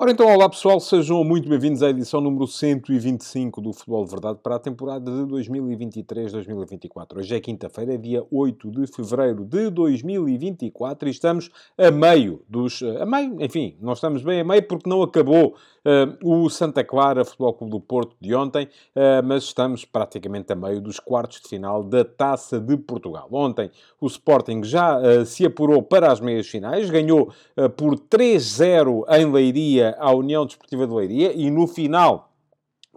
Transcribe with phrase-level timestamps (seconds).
[0.00, 4.38] Ora então, olá pessoal, sejam muito bem-vindos à edição número 125 do Futebol de Verdade
[4.40, 7.16] para a temporada de 2023-2024.
[7.16, 12.80] Hoje é quinta-feira, dia 8 de fevereiro de 2024 e estamos a meio dos...
[12.80, 17.24] a meio, enfim, nós estamos bem a meio porque não acabou uh, o Santa Clara
[17.24, 21.48] Futebol Clube do Porto de ontem, uh, mas estamos praticamente a meio dos quartos de
[21.48, 23.26] final da Taça de Portugal.
[23.32, 23.68] Ontem
[24.00, 27.32] o Sporting já uh, se apurou para as meias finais, ganhou
[27.76, 31.32] por 3-0 em Leiria à União Desportiva de Leiria.
[31.34, 32.32] E no final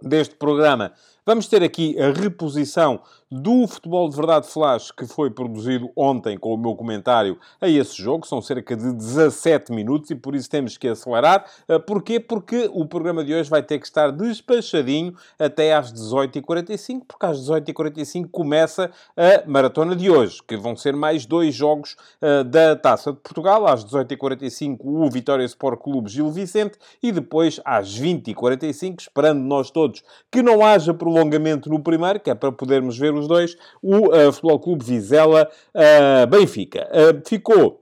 [0.02, 0.92] deste programa
[1.24, 3.00] vamos ter aqui a reposição
[3.32, 7.96] do Futebol de Verdade Flash que foi produzido ontem com o meu comentário a esse
[7.96, 8.26] jogo.
[8.26, 11.46] São cerca de 17 minutos e por isso temos que acelerar.
[11.66, 12.20] Ah, porquê?
[12.20, 17.38] Porque o programa de hoje vai ter que estar despachadinho até às 18h45, porque às
[17.38, 23.12] 18h45 começa a maratona de hoje, que vão ser mais dois jogos uh, da Taça
[23.12, 23.66] de Portugal.
[23.66, 30.02] Às 18h45 o Vitória Sport Clube Gil Vicente e depois às 20h45, esperando nós todos
[30.30, 34.08] que não haja prolongamento no primeiro, que é para podermos ver os os dois, o
[34.08, 36.88] uh, Futebol Clube Vizela uh, Benfica.
[36.90, 37.81] Uh, ficou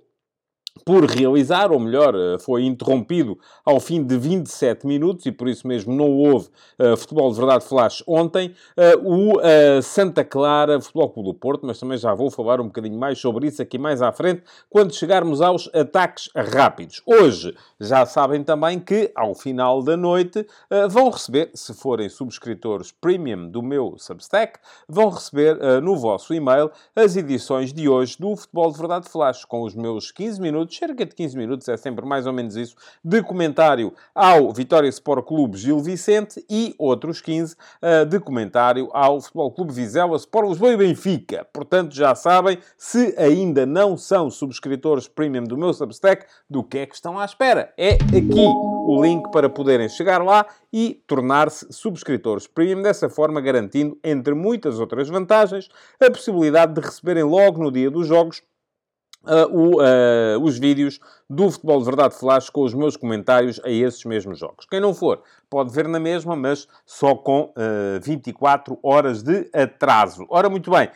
[0.85, 5.67] por realizar, ou melhor, eh, foi interrompido ao fim de 27 minutos e por isso
[5.67, 11.11] mesmo não houve uh, futebol de verdade flash ontem, uh, o uh, Santa Clara Futebol
[11.11, 14.03] Clube do Porto, mas também já vou falar um bocadinho mais sobre isso aqui mais
[14.03, 17.03] à frente, quando chegarmos aos ataques rápidos.
[17.07, 20.47] Hoje, já sabem também que, ao final da noite,
[20.91, 24.59] vão receber, se forem subscritores premium do meu Substack,
[24.89, 29.63] vão receber no vosso e-mail as edições de hoje do Futebol de Verdade Flash, com
[29.63, 32.75] os meus 15 minutos minutos, cerca de 15 minutos, é sempre mais ou menos isso,
[33.05, 38.89] de comentário ao Vitória Sport Clube Gil Vicente e outros 15 uh, eh, de comentário
[38.95, 41.47] ao Futebol Clube Vizela Sport Lisboa e Benfica.
[41.53, 46.87] Portanto, já sabem, se ainda não são subscritores premium do meu Substack, do que é
[46.87, 47.75] que estão à espera?
[47.77, 48.47] É aqui
[48.87, 54.81] o link para poderem chegar lá e tornar-se subscritores premium, dessa forma garantindo, entre muitas
[54.81, 55.69] outras vantagens,
[56.01, 58.43] a possibilidade de receberem logo no dia dos jogos
[59.23, 60.99] Uh, o, uh, os vídeos
[61.29, 64.65] do Futebol de Verdade Flash com os meus comentários a esses mesmos jogos.
[64.65, 67.53] Quem não for, pode ver na mesma, mas só com uh,
[67.97, 70.25] eh, 24 horas de atraso.
[70.29, 70.89] Ora, muito bem,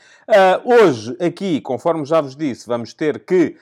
[0.65, 3.57] hoje aqui, conforme já vos disse, vamos ter que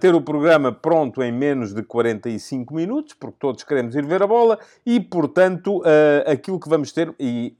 [0.00, 4.26] ter o programa pronto em menos de 45 minutos, porque todos queremos ir ver a
[4.26, 5.82] bola, e, portanto,
[6.26, 7.54] aquilo que vamos ter, e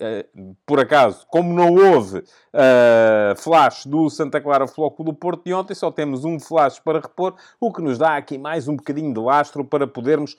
[0.67, 2.25] por acaso, como não houve
[3.37, 7.35] flash do Santa Clara Floco do Porto de ontem, só temos um flash para repor,
[7.61, 10.37] o que nos dá aqui mais um bocadinho de lastro para podermos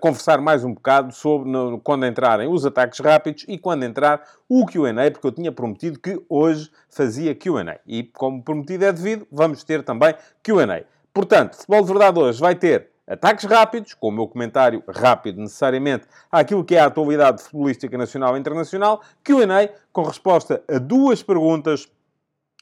[0.00, 4.66] conversar mais um bocado sobre no, quando entrarem os ataques rápidos e quando entrar o
[4.66, 7.78] Q&A, porque eu tinha prometido que hoje fazia Q&A.
[7.86, 10.82] E como prometido é devido, vamos ter também Q&A.
[11.14, 16.06] Portanto, Futebol de Verdade hoje vai ter ataques rápidos, com o meu comentário rápido necessariamente
[16.30, 21.90] àquilo que é a atualidade futebolística nacional e internacional, Q&A com resposta a duas perguntas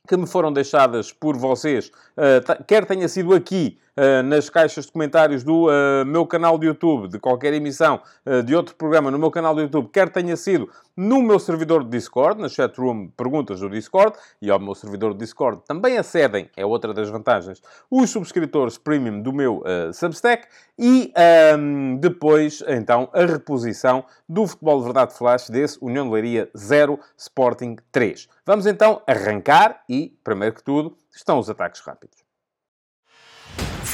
[0.09, 3.79] que me foram deixadas por vocês, uh, quer tenha sido aqui
[4.25, 8.01] nas caixas de comentários do uh, meu canal de YouTube, de qualquer emissão
[8.45, 11.91] de outro programa no meu canal de YouTube, quer tenha sido no meu servidor de
[11.91, 16.65] Discord, na chatroom Perguntas do Discord, e ao meu servidor de Discord também acedem, é
[16.65, 19.63] outra das vantagens, os subscritores premium do meu
[19.93, 20.47] Substack,
[20.79, 21.13] e
[21.59, 26.99] um, depois, então, a reposição do Futebol de Verdade Flash desse União de Leiria 0,
[27.19, 28.29] Sporting 3.
[28.47, 32.30] Vamos então arrancar e, primeiro que tudo, estão os ataques rápidos.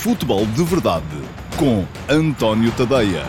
[0.06, 1.04] Futebol de Verdade
[1.58, 3.24] com António Tadeia.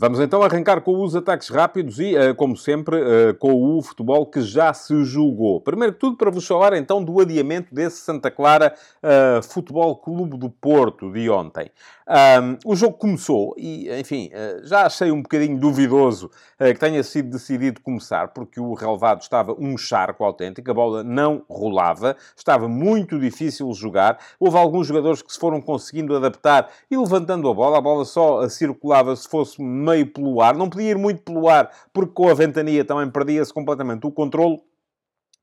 [0.00, 4.26] Vamos então arrancar com os ataques rápidos e, eh, como sempre, eh, com o futebol
[4.26, 5.60] que já se julgou.
[5.60, 10.38] Primeiro que tudo, para vos falar então do adiamento desse Santa Clara uh, Futebol Clube
[10.38, 11.68] do Porto de ontem.
[12.08, 17.02] Um, o jogo começou e, enfim, uh, já achei um bocadinho duvidoso uh, que tenha
[17.02, 22.66] sido decidido começar, porque o relevado estava um charco autêntico, a bola não rolava, estava
[22.66, 24.18] muito difícil jogar.
[24.40, 28.48] Houve alguns jogadores que se foram conseguindo adaptar e levantando a bola, a bola só
[28.48, 32.34] circulava se fosse meio pelo ar, não podia ir muito pelo ar, porque com a
[32.34, 34.62] ventania também perdia-se completamente o controle.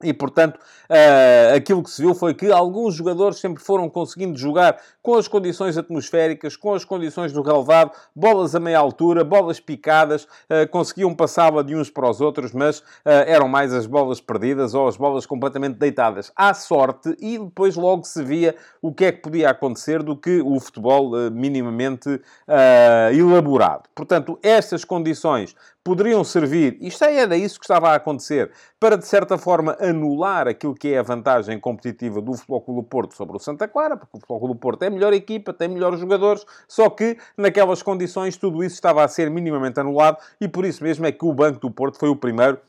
[0.04, 4.78] E, portanto, uh, aquilo que se viu foi que alguns jogadores sempre foram conseguindo jogar
[5.02, 10.26] com as condições atmosféricas, com as condições do relevado, bolas a meia altura, bolas picadas,
[10.26, 12.84] uh, conseguiam passá-la de uns para os outros, mas uh,
[13.26, 18.04] eram mais as bolas perdidas ou as bolas completamente deitadas à sorte e depois logo
[18.04, 22.22] se via o que é que podia acontecer do que o futebol minimamente
[23.14, 23.84] elaborado.
[23.96, 29.06] Portanto, estas condições poderiam servir, isto é, era isso que estava a acontecer, para de
[29.06, 33.40] certa forma anular aquilo que é a vantagem competitiva do Futebol Clube Porto sobre o
[33.40, 37.20] Santa Clara, porque o Futebol Clube Porto é melhor equipa, tem melhores jogadores, só que
[37.38, 41.24] naquelas condições tudo isso estava a ser minimamente anulado e por isso mesmo é que
[41.24, 42.60] o Banco do Porto foi o primeiro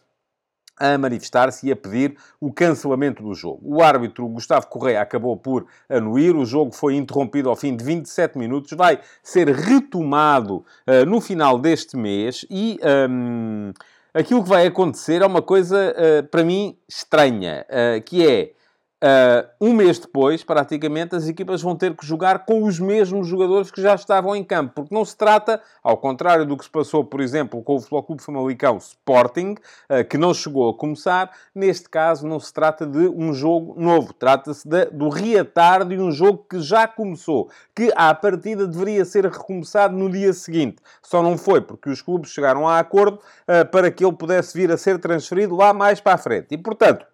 [0.78, 3.60] a manifestar-se e a pedir o cancelamento do jogo.
[3.62, 8.36] O árbitro Gustavo Correia acabou por anuir, o jogo foi interrompido ao fim de 27
[8.38, 12.78] minutos, vai ser retomado uh, no final deste mês e
[13.10, 13.72] um,
[14.12, 18.52] aquilo que vai acontecer é uma coisa, uh, para mim, estranha, uh, que é
[19.06, 23.70] Uh, um mês depois, praticamente, as equipas vão ter que jogar com os mesmos jogadores
[23.70, 27.04] que já estavam em campo, porque não se trata, ao contrário do que se passou,
[27.04, 29.54] por exemplo, com o Futebol Clube Famalicão Sporting,
[29.88, 34.12] uh, que não chegou a começar, neste caso não se trata de um jogo novo,
[34.12, 39.96] trata-se do reatar de um jogo que já começou, que à partida deveria ser recomeçado
[39.96, 40.78] no dia seguinte.
[41.00, 44.72] Só não foi porque os clubes chegaram a acordo uh, para que ele pudesse vir
[44.72, 46.48] a ser transferido lá mais para a frente.
[46.50, 47.06] E, portanto,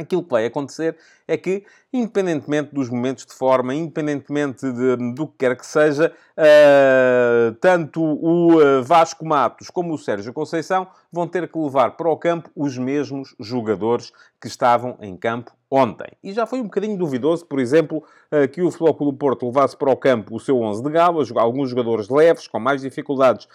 [0.00, 0.96] Aquilo que vai acontecer
[1.28, 7.54] é que, independentemente dos momentos de forma, independentemente de, do que quer que seja, uh,
[7.60, 12.16] tanto o uh, Vasco Matos como o Sérgio Conceição vão ter que levar para o
[12.16, 14.10] campo os mesmos jogadores
[14.40, 16.08] que estavam em campo ontem.
[16.24, 18.02] E já foi um bocadinho duvidoso, por exemplo,
[18.32, 21.22] uh, que o Futebol Clube Porto levasse para o campo o seu 11 de gala,
[21.36, 23.46] alguns jogadores leves, com mais dificuldades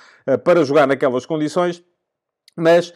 [0.43, 1.83] para jogar naquelas condições,
[2.55, 2.93] mas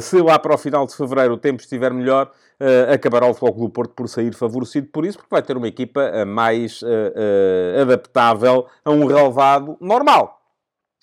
[0.00, 2.32] se lá para o final de fevereiro o tempo estiver melhor,
[2.62, 5.68] uh, acabará o Futebol Clube Porto por sair favorecido por isso, porque vai ter uma
[5.68, 10.40] equipa uh, mais uh, adaptável a um relevado normal.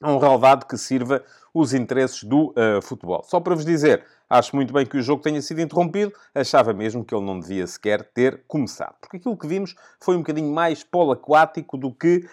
[0.02, 1.22] A um relevado que sirva
[1.54, 3.22] os interesses do futebol.
[3.24, 7.04] Só para vos dizer, acho muito bem que o jogo tenha sido interrompido, achava mesmo
[7.04, 8.96] que ele não devia sequer ter começado.
[9.02, 12.26] Porque aquilo que vimos foi um bocadinho mais polo aquático do que,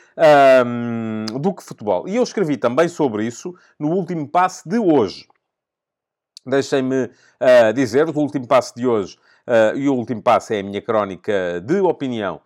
[1.41, 2.07] do que futebol.
[2.07, 5.27] E eu escrevi também sobre isso no último passe de hoje.
[6.47, 10.63] Deixem-me uh, dizer, o último passo de hoje, uh, e o último passo é a
[10.63, 12.41] minha crónica de opinião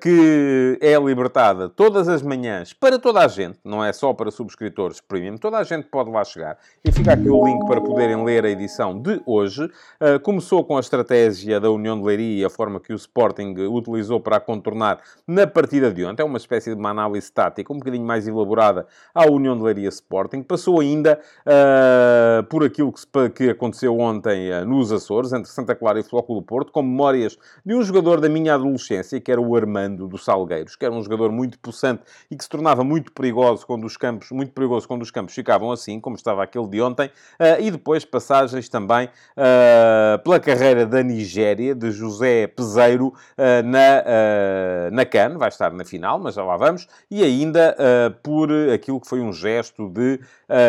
[0.00, 5.00] que é libertada todas as manhãs para toda a gente, não é só para subscritores
[5.00, 6.58] premium, toda a gente pode lá chegar.
[6.84, 9.70] E fica aqui o link para poderem ler a edição de hoje.
[10.00, 13.54] Eh, começou com a estratégia da União de Leiria e a forma que o Sporting
[13.70, 16.22] utilizou para a contornar na partida de ontem.
[16.22, 19.88] É uma espécie de uma análise tática um bocadinho mais elaborada à União de Leiria
[19.88, 20.42] Sporting.
[20.42, 26.00] Passou ainda uh, por aquilo que, que aconteceu ontem uh, nos Açores, entre Santa Clara
[26.00, 30.06] e do Porto, com memórias de um jogador da minha adolescência, que era o Armando
[30.06, 33.84] do Salgueiros, que era um jogador muito possante e que se tornava muito perigoso quando
[33.84, 37.60] os campos, muito perigoso quando os campos ficavam assim, como estava aquele de ontem, uh,
[37.60, 45.04] e depois passagens também uh, pela carreira da Nigéria, de José Peseiro, uh, na, na
[45.04, 47.76] CAN, vai estar na final, mas já lá vamos, e ainda
[48.22, 50.20] por aquilo que foi um gesto de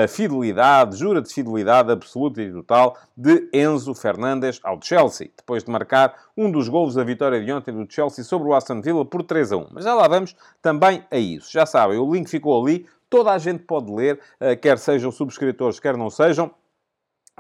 [0.08, 6.16] fidelidade, jura de fidelidade absoluta e total de Enzo Fernandes ao Chelsea, depois de marcar
[6.36, 9.24] um dos gols da vitória de ontem do Chelsea sobre o Aston Aston Villa por
[9.24, 9.68] 3 a 1.
[9.72, 11.52] Mas já lá vamos também a isso.
[11.52, 12.86] Já sabem, o link ficou ali.
[13.10, 16.50] Toda a gente pode ler, eh, quer sejam subscritores, quer não sejam.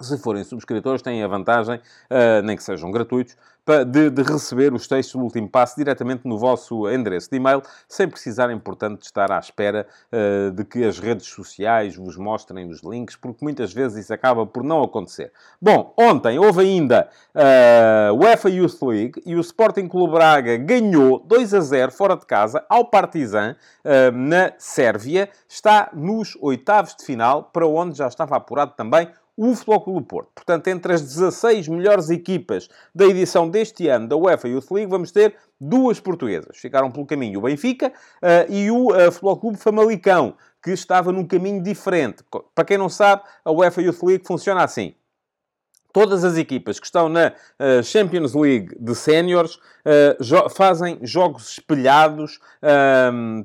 [0.01, 3.38] Se forem subscritores, têm a vantagem, uh, nem que sejam gratuitos,
[3.86, 8.10] de, de, receber os textos do último passo diretamente no vosso endereço de e-mail, sem
[8.10, 12.81] precisarem, portanto, de estar à espera uh, de que as redes sociais vos mostrem os
[12.81, 15.31] links, porque muitas vezes isso acaba por não acontecer.
[15.62, 21.54] Bom, ontem houve ainda uh, UEFA Youth League e o Sporting Clube Braga ganhou 2
[21.54, 25.30] a 0 fora de casa ao Partizan uh, na Sérvia.
[25.47, 30.30] Está nos oitavos de final, para onde já estava apurado também o Clube Porto.
[30.35, 35.11] Portanto, entre as 16 melhores equipas da edição deste ano da UEFA Youth League, vamos
[35.11, 36.57] ter duas portuguesas.
[36.57, 41.25] Ficaram pelo caminho o Benfica uh, e o uh, Futebol Clube Famalicão, que estava num
[41.25, 42.23] caminho diferente.
[42.54, 44.94] Para quem não sabe, a UEFA Youth League funciona assim.
[45.92, 49.59] Todas as equipas que estão na uh, Champions League de séniores
[50.56, 52.40] fazem jogos espelhados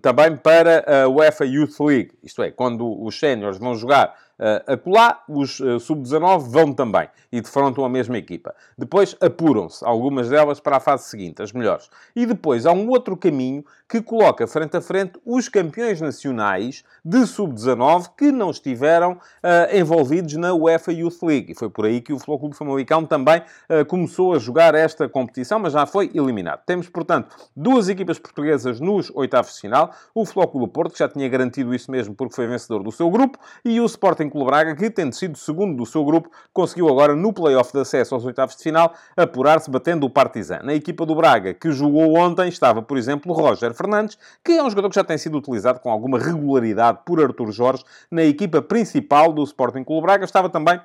[0.00, 2.12] também para a UEFA Youth League.
[2.22, 7.40] Isto é, quando os séniores vão jogar Uh, acolá, os uh, sub-19 vão também e
[7.40, 8.54] defrontam a mesma equipa.
[8.76, 11.90] Depois apuram-se, algumas delas, para a fase seguinte, as melhores.
[12.14, 17.26] E depois há um outro caminho que coloca frente a frente os campeões nacionais de
[17.26, 21.52] sub-19 que não estiveram uh, envolvidos na UEFA Youth League.
[21.52, 25.58] E foi por aí que o Clube Famalicão também uh, começou a jogar esta competição,
[25.58, 26.60] mas já foi eliminado.
[26.66, 29.92] Temos, portanto, duas equipas portuguesas nos oitavos de final.
[30.14, 33.38] O Clube Porto, que já tinha garantido isso mesmo porque foi vencedor do seu grupo,
[33.64, 37.32] e o Sporting Clube Braga, que, tendo sido segundo do seu grupo, conseguiu agora, no
[37.32, 40.60] play-off de acesso aos oitavos de final, apurar-se batendo o Partizan.
[40.62, 44.70] Na equipa do Braga, que jogou ontem, estava, por exemplo, Roger Fernandes, que é um
[44.70, 49.32] jogador que já tem sido utilizado com alguma regularidade por Artur Jorge na equipa principal
[49.32, 50.24] do Sporting Clube Braga.
[50.24, 50.80] Estava também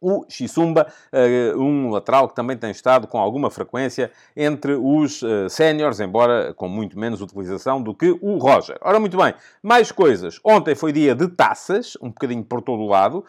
[0.00, 5.48] o Xisumba, eh, um lateral que também tem estado com alguma frequência entre os eh,
[5.48, 8.78] séniores, embora com muito menos utilização do que o Roger.
[8.80, 10.40] Ora, muito bem, mais coisas.
[10.42, 13.24] Ontem foi dia de taças, um bocadinho por todo o lado.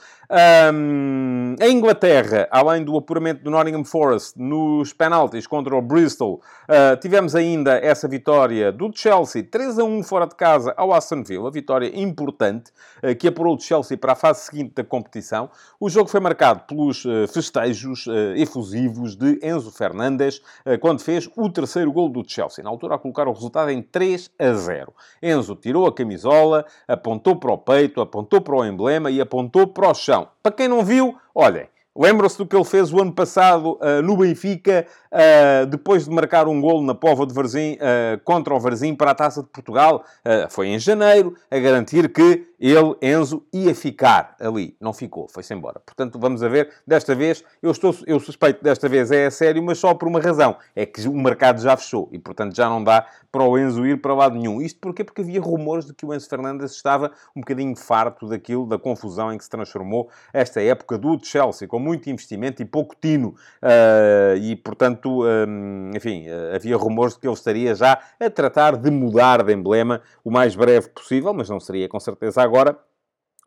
[0.74, 6.96] Um, a Inglaterra, além do apuramento do Nottingham Forest nos penaltis contra o Bristol, uh,
[7.02, 11.52] tivemos ainda essa vitória do Chelsea, 3 a 1 fora de casa ao Aston Villa,
[11.52, 12.72] vitória importante,
[13.04, 15.50] uh, que apurou o Chelsea para a fase seguinte da competição.
[15.80, 21.30] O jogo foi marcado pelos uh, festejos uh, efusivos de Enzo Fernandes uh, quando fez
[21.36, 22.64] o terceiro gol do Chelsea.
[22.64, 24.94] Na altura, a colocar o resultado em 3 a 0.
[25.22, 29.90] Enzo tirou a camisola, apontou para o peito, apontou para o emblema e apontou para
[29.90, 30.28] o chão.
[30.42, 31.68] Para quem não viu, olhem.
[31.96, 36.48] Lembram-se do que ele fez o ano passado uh, no Benfica, uh, depois de marcar
[36.48, 40.06] um golo na Pova de Varzim uh, contra o Varzim para a Taça de Portugal?
[40.50, 44.78] foi em janeiro, a garantir que ele, Enzo, ia ficar ali.
[44.80, 45.82] Não ficou, foi-se embora.
[45.84, 46.70] Portanto, vamos a ver.
[46.86, 50.20] Desta vez, eu, estou, eu suspeito desta vez é a sério, mas só por uma
[50.20, 50.56] razão.
[50.76, 54.00] É que o mercado já fechou e, portanto, já não dá para o Enzo ir
[54.00, 54.62] para lado nenhum.
[54.62, 55.04] Isto porquê?
[55.04, 59.34] Porque havia rumores de que o Enzo Fernandes estava um bocadinho farto daquilo, da confusão
[59.34, 63.30] em que se transformou esta época do Chelsea, com muito investimento e pouco tino.
[63.64, 68.78] Uh, e, portanto, um, enfim, uh, havia rumores de que ele estaria já a tratar
[68.78, 72.78] de mudar de emblema o mais breve possível, mas não seria com certeza agora agora,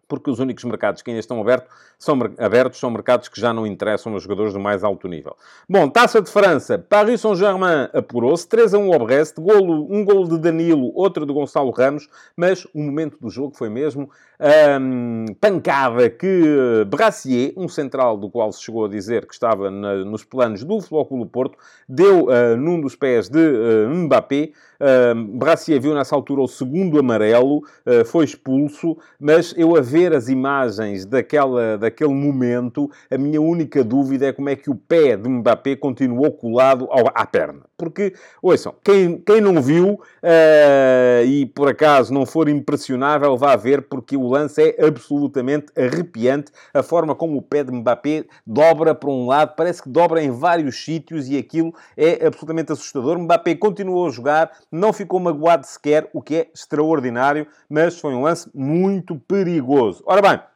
[0.08, 3.66] porque os únicos mercados que ainda estão abertos são, abertos são mercados que já não
[3.66, 5.36] interessam aos jogadores do mais alto nível.
[5.68, 6.78] Bom, Taça de França.
[6.78, 8.46] Paris Saint-Germain apurou-se.
[8.48, 9.36] 3 a 1 ao Brest.
[9.38, 12.08] Golo, um golo de Danilo, outro de Gonçalo Ramos.
[12.36, 14.10] Mas o momento do jogo foi mesmo
[14.80, 20.04] um, pancada que Brassier, um central do qual se chegou a dizer que estava na,
[20.04, 21.56] nos planos do Flóculo Porto,
[21.88, 24.50] deu uh, num dos pés de uh, Mbappé.
[24.80, 30.12] Uh, Brassier viu nessa altura o segundo amarelo, uh, foi expulso, mas eu a ver
[30.12, 35.16] as imagens daquela, daquele momento, a minha única dúvida é como é que o pé
[35.16, 37.60] de Mbappé continuou colado ao, à perna.
[37.84, 43.82] Porque, ouçam, quem, quem não viu uh, e por acaso não for impressionável, vá ver,
[43.82, 46.50] porque o lance é absolutamente arrepiante.
[46.72, 50.30] A forma como o pé de Mbappé dobra para um lado, parece que dobra em
[50.30, 53.18] vários sítios e aquilo é absolutamente assustador.
[53.18, 58.22] Mbappé continuou a jogar, não ficou magoado sequer, o que é extraordinário, mas foi um
[58.22, 60.02] lance muito perigoso.
[60.06, 60.53] Ora bem,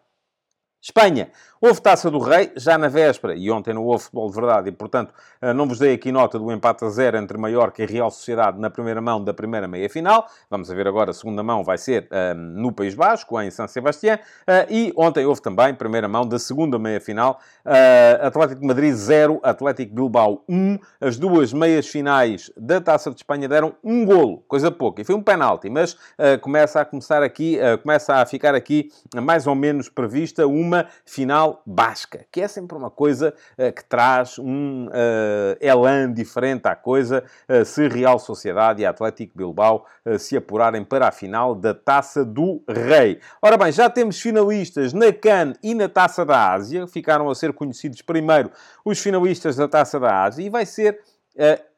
[0.80, 1.30] Espanha
[1.60, 4.72] Houve Taça do Rei, já na véspera, e ontem não houve futebol de verdade, e
[4.72, 8.12] portanto eh, não vos dei aqui nota do empate a zero entre Mallorca e Real
[8.12, 10.28] Sociedade na primeira mão da primeira meia-final.
[10.48, 13.50] Vamos a ver agora, a segunda mão vai ser um, ehm, no País Basco, em
[13.50, 14.14] São Sebastião.
[14.16, 17.40] Uh, e ontem houve também primeira mão da segunda meia-final.
[17.66, 20.78] Uh, Atlético de Madrid 0, Atlético Bilbao 1.
[21.00, 25.02] As duas meias-finais da Taça de Espanha deram um golo, coisa pouca.
[25.02, 29.46] E foi um penalti, mas uh, começa a começar aqui, começa a ficar aqui mais
[29.46, 30.67] ou menos prevista uma
[31.04, 36.66] final final basca, que é sempre uma coisa uh, que traz um uh, elan diferente
[36.66, 39.86] à coisa, uh, se Real Sociedade e Atlético Bilbao
[40.18, 43.20] se apurarem para a final da Taça do Rei.
[43.42, 47.52] Ora bem, já temos finalistas na CAN e na Taça da Ásia, ficaram a ser
[47.52, 48.50] conhecidos primeiro
[48.84, 50.98] os finalistas da Taça da Ásia, e vai ser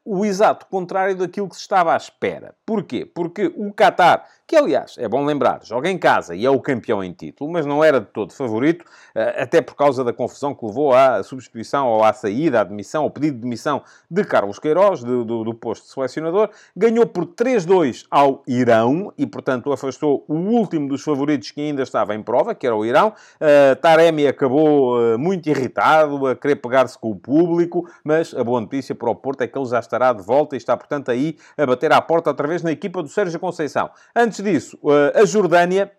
[0.05, 2.55] o exato contrário daquilo que se estava à espera.
[2.65, 3.05] Porquê?
[3.05, 7.05] Porque o Qatar que aliás, é bom lembrar, joga em casa e é o campeão
[7.05, 10.67] em título, mas não era de todo favorito, eh, até por causa da confusão que
[10.67, 13.81] levou à substituição ou à saída, à demissão, ao pedido de demissão
[14.11, 16.51] de Carlos Queiroz, do, do, do posto de selecionador.
[16.77, 22.17] Ganhou por 3-2 ao Irão e, portanto, afastou o último dos favoritos que ainda estava
[22.17, 23.15] em prova, que era o Irão.
[23.41, 28.61] Uh, Taremi acabou uh, muito irritado, a querer pegar-se com o público, mas a boa
[28.61, 31.37] notícia para o Porto é que ele já estará de volta e está, portanto, aí
[31.57, 33.89] a bater à porta outra vez na equipa do Sérgio Conceição.
[34.13, 35.93] Antes disso, eh, a Jordânia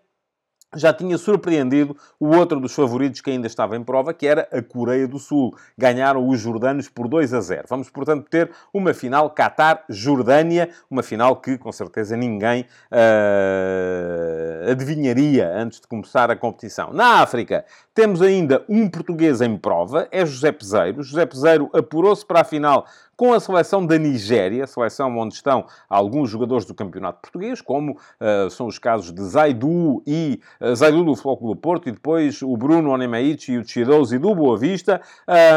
[0.74, 4.62] já tinha surpreendido o outro dos favoritos que ainda estava em prova, que era a
[4.62, 5.54] Coreia do Sul.
[5.76, 7.64] Ganharam os jordanos por 2 a 0.
[7.68, 15.80] Vamos, portanto, ter uma final Qatar-Jordânia, uma final que, com certeza, ninguém uh, adivinharia antes
[15.80, 16.92] de começar a competição.
[16.92, 21.02] Na África, temos ainda um português em prova, é José Peseiro.
[21.02, 26.30] José Peseiro apurou-se para a final com a seleção da Nigéria, seleção onde estão alguns
[26.30, 31.14] jogadores do campeonato português, como uh, são os casos de Zaidu e uh, Zaidu do
[31.14, 35.00] Clube do Porto e depois o Bruno Onemaichi e o Chidozi do Boa Vista.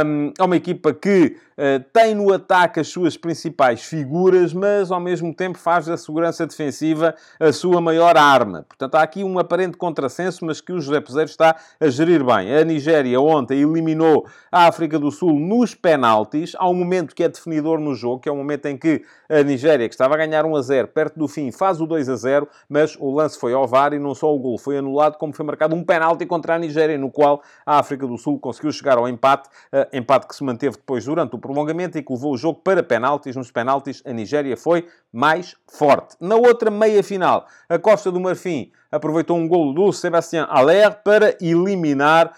[0.06, 5.00] Um, é uma equipa que uh, tem no ataque as suas principais figuras, mas ao
[5.00, 8.64] mesmo tempo faz da segurança defensiva a sua maior arma.
[8.68, 12.56] Portanto, há aqui um aparente contrassenso, mas que o José Peseiro está a gerir bem.
[12.56, 16.54] A Nigéria ontem eliminou a África do Sul nos penaltis.
[16.58, 19.04] Há um momento que é definido definidor no jogo, que é o momento em que
[19.30, 22.10] a Nigéria, que estava a ganhar 1 a 0, perto do fim, faz o 2
[22.10, 25.18] a 0, mas o lance foi ao VAR e não só o gol foi anulado,
[25.18, 28.72] como foi marcado um penalti contra a Nigéria, no qual a África do Sul conseguiu
[28.72, 32.34] chegar ao empate, uh, empate que se manteve depois durante o prolongamento e que levou
[32.34, 33.36] o jogo para penaltis.
[33.36, 36.18] Nos penaltis, a Nigéria foi mais forte.
[36.20, 42.34] Na outra meia-final, a Costa do Marfim aproveitou um golo do Sébastien Aller para eliminar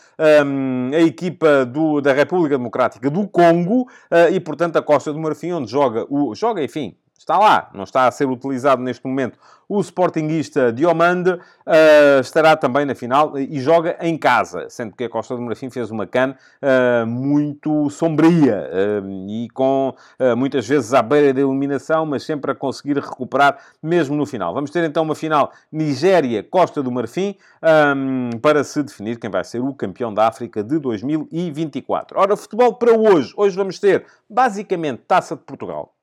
[0.46, 5.20] um, a equipa do, da República Democrática do Congo uh, e, portanto, a Costa do
[5.20, 9.38] Marfim, onde joga, o, joga enfim, está lá, não está a ser utilizado neste momento.
[9.70, 15.10] O Sportingista Diomande uh, estará também na final e joga em casa, sendo que a
[15.10, 19.94] Costa do Marfim fez uma can uh, muito sombria uh, e com
[20.38, 24.54] muitas vezes à beira da eliminação, mas sempre a conseguir recuperar mesmo no final.
[24.54, 27.36] Vamos ter então uma final Nigéria-Costa do Marfim
[27.96, 32.18] um, para se definir quem vai ser o campeão da África de 2024.
[32.20, 33.34] Ora, futebol para hoje.
[33.36, 35.97] Hoje vamos ter basicamente Taça de Portugal.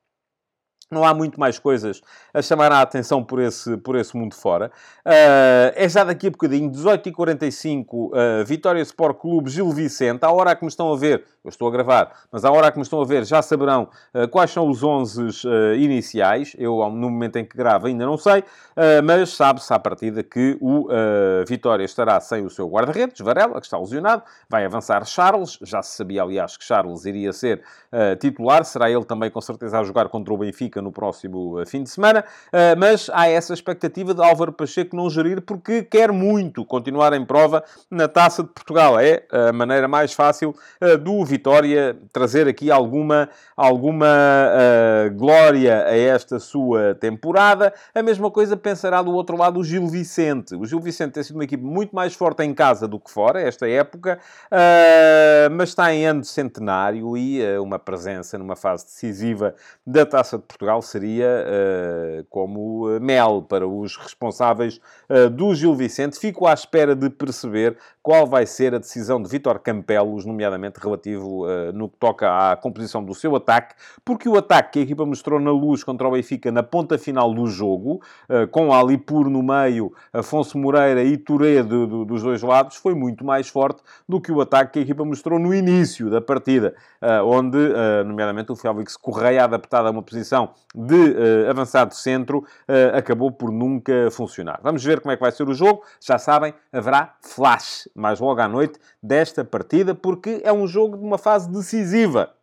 [0.91, 1.99] Não há muito mais coisas
[2.31, 4.71] a chamar a atenção por esse, por esse mundo fora.
[5.03, 10.23] Uh, é já daqui a bocadinho, 18h45, uh, Vitória Sport Clube Gil Vicente.
[10.23, 12.77] À hora que me estão a ver, eu estou a gravar, mas à hora que
[12.77, 16.55] me estão a ver já saberão uh, quais são os 11 uh, iniciais.
[16.55, 18.43] Eu, no momento em que gravo, ainda não sei,
[19.03, 20.87] mas sabe-se à partida que o
[21.47, 24.23] Vitória estará sem o seu guarda-redes, Varela, que está lesionado.
[24.49, 25.57] Vai avançar Charles.
[25.61, 27.61] Já se sabia, aliás, que Charles iria ser
[28.19, 28.65] titular.
[28.65, 31.83] Será ele também, com certeza, a jogar contra o Benfica Benfica no próximo eh, fim
[31.83, 36.65] de semana, eh, mas há essa expectativa de Álvaro Pacheco não gerir porque quer muito
[36.65, 38.99] continuar em prova na Taça de Portugal.
[38.99, 44.05] É a maneira mais fácil eh, do Vitória trazer aqui alguma, alguma
[45.15, 47.73] glória a esta sua temporada.
[47.93, 50.55] A mesma coisa pensará do outro lado o Gil Vicente.
[50.55, 53.41] O Gil Vicente tem sido uma equipe muito mais forte em casa do que fora,
[53.41, 54.19] esta época,
[55.51, 59.55] mas está em ano centenário e uma presença numa fase decisiva
[59.85, 64.79] da Taça de Portugal Portugal seria uh, como eh, mel para os responsáveis
[65.09, 66.17] uh, do Gil Vicente.
[66.17, 71.47] Fico à espera de perceber qual vai ser a decisão de Vítor Campelos, nomeadamente relativo
[71.47, 73.73] uh, no que toca à composição do seu ataque,
[74.05, 77.33] porque o ataque que a equipa mostrou na luz contra o Benfica na ponta final
[77.33, 77.99] do jogo,
[78.51, 83.25] com Alipur no meio, Afonso Moreira e Touré do, do, dos dois lados, foi muito
[83.25, 86.75] mais forte do que o ataque que a equipa mostrou no início da partida,
[87.25, 87.57] onde,
[88.05, 93.51] nomeadamente, o Félix Correia, adaptado a uma posição de uh, avançado centro uh, acabou por
[93.51, 94.59] nunca funcionar.
[94.61, 95.83] Vamos ver como é que vai ser o jogo.
[96.01, 101.03] Já sabem, haverá flash mais logo à noite desta partida, porque é um jogo de
[101.03, 102.35] uma fase decisiva.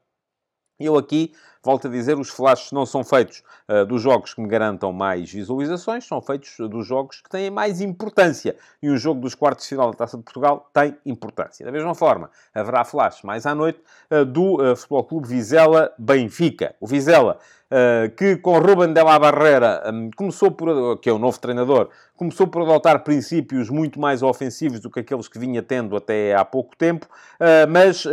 [0.81, 4.49] Eu aqui Volto a dizer, os flashes não são feitos uh, dos jogos que me
[4.49, 8.57] garantam mais visualizações, são feitos dos jogos que têm mais importância.
[8.83, 11.65] E um jogo dos quartos de final da Taça de Portugal tem importância.
[11.65, 16.75] Da mesma forma, haverá flash mais à noite uh, do uh, Futebol Clube Vizela Benfica.
[16.81, 17.39] O Vizela,
[18.19, 22.47] que com Ruben de la Barrera um, começou por, que é o novo treinador, começou
[22.47, 26.77] por adotar princípios muito mais ofensivos do que aqueles que vinha tendo até há pouco
[26.77, 27.07] tempo,
[27.71, 28.05] mas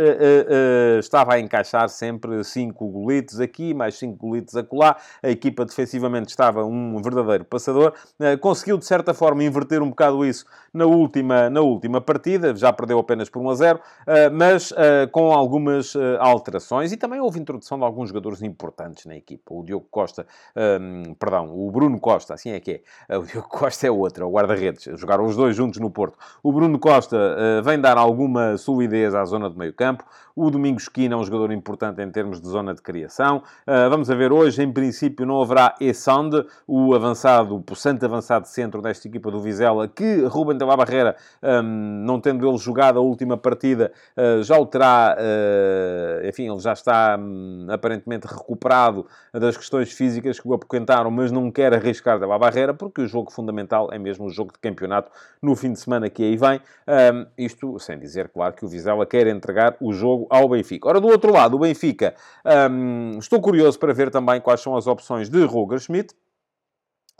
[0.98, 4.96] estava a encaixar sempre cinco golitos aqui, mais 5 golitos acolá.
[5.22, 7.92] A equipa defensivamente estava um verdadeiro passador.
[8.18, 12.54] Eh, conseguiu, de certa forma, inverter um bocado isso na última, na última partida.
[12.54, 16.92] Já perdeu apenas por 1 a 0, eh, mas eh, com algumas alterações.
[16.92, 19.54] E também houve introdução de alguns jogadores importantes na equipa.
[19.54, 23.18] O Diogo Costa, ehm, perdão, o Bruno Costa, assim é que é.
[23.18, 24.88] O Diogo Costa é outro, é o guarda-redes.
[24.98, 26.18] Jogaram os dois juntos no Porto.
[26.42, 30.04] O Bruno Costa vem dar alguma solidez à zona de meio campo.
[30.34, 33.29] O Domingos Quina é um jogador importante em termos de zona de criação.
[33.30, 33.42] Competição.
[33.88, 38.82] vamos a ver hoje, em princípio, não haverá Essande, o avançado, o possante avançado centro
[38.82, 41.62] desta equipa do Vizela, que Ruben de la Barreira, um,
[42.04, 46.72] não tendo ele jogado a última partida, uh, já o terá, uh, enfim, ele já
[46.72, 52.26] está um, aparentemente recuperado das questões físicas que o apoquentaram, mas não quer arriscar de
[52.26, 55.78] la Barreira, porque o jogo fundamental é mesmo o jogo de campeonato no fim de
[55.78, 56.60] semana que aí vem.
[56.88, 60.88] Um, isto sem dizer, claro, que o Vizela quer entregar o jogo ao Benfica.
[60.88, 62.14] Ora, do outro lado, o Benfica,
[63.20, 66.14] estou curioso para ver também quais são as opções de Roger Schmidt,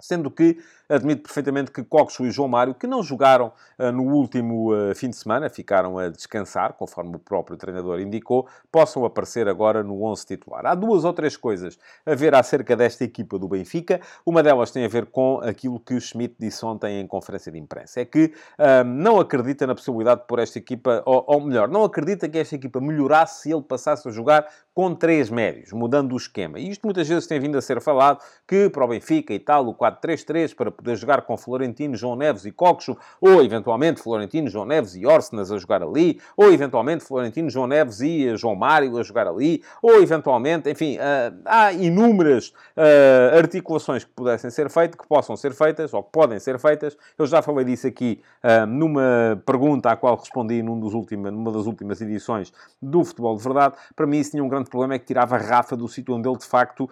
[0.00, 0.58] sendo que
[0.90, 5.08] Admito perfeitamente que Coxo e João Mário, que não jogaram uh, no último uh, fim
[5.08, 10.26] de semana, ficaram a descansar, conforme o próprio treinador indicou, possam aparecer agora no 11
[10.26, 10.66] titular.
[10.66, 14.00] Há duas ou três coisas a ver acerca desta equipa do Benfica.
[14.26, 17.58] Uma delas tem a ver com aquilo que o Schmidt disse ontem em conferência de
[17.58, 18.00] imprensa.
[18.00, 21.84] É que uh, não acredita na possibilidade de pôr esta equipa, ou, ou melhor, não
[21.84, 26.16] acredita que esta equipa melhorasse se ele passasse a jogar com três médios, mudando o
[26.16, 26.58] esquema.
[26.58, 29.68] E isto muitas vezes tem vindo a ser falado, que para o Benfica e tal,
[29.68, 34.64] o 4-3-3, para poder jogar com Florentino, João Neves e Coxo, ou eventualmente Florentino, João
[34.64, 39.02] Neves e Orsenas a jogar ali, ou eventualmente Florentino, João Neves e João Mário a
[39.02, 45.06] jogar ali, ou eventualmente, enfim, uh, há inúmeras uh, articulações que pudessem ser feitas, que
[45.06, 46.96] possam ser feitas, ou que podem ser feitas.
[47.18, 48.20] Eu já falei disso aqui
[48.68, 53.42] numa pergunta à qual respondi num dos últimos, numa das últimas edições do Futebol de
[53.42, 53.74] Verdade.
[53.94, 56.38] Para mim isso tinha um grande problema, é que tirava Rafa do sítio onde ele,
[56.38, 56.88] de facto,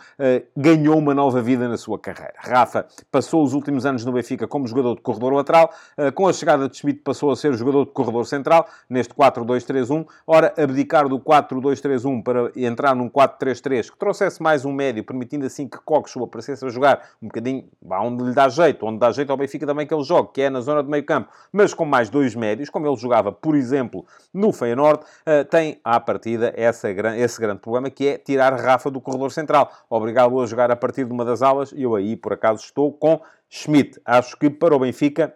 [0.56, 2.34] ganhou uma nova vida na sua carreira.
[2.36, 5.70] Rafa passou os últimos anos no Benfica como jogador de corredor lateral.
[5.96, 10.06] Eh, com a chegada de Schmidt passou a ser jogador de corredor central, neste 4-2-3-1.
[10.26, 15.68] Ora, abdicar do 4-2-3-1 para entrar num 4-3-3, que trouxesse mais um médio, permitindo assim
[15.68, 19.36] que Coxo aparecesse a jogar um bocadinho onde lhe dá jeito, onde dá jeito ao
[19.36, 22.08] Benfica também que ele jogue, que é na zona de meio campo, mas com mais
[22.10, 27.40] dois médios, como ele jogava, por exemplo, no Feyenoord, eh, tem à partida essa, esse
[27.40, 31.12] grande problema, que é tirar Rafa do corredor central, obrigá-lo a jogar a partir de
[31.12, 34.00] uma das alas, e eu aí, por acaso, estou com Schmidt.
[34.04, 35.34] Acho que para o Benfica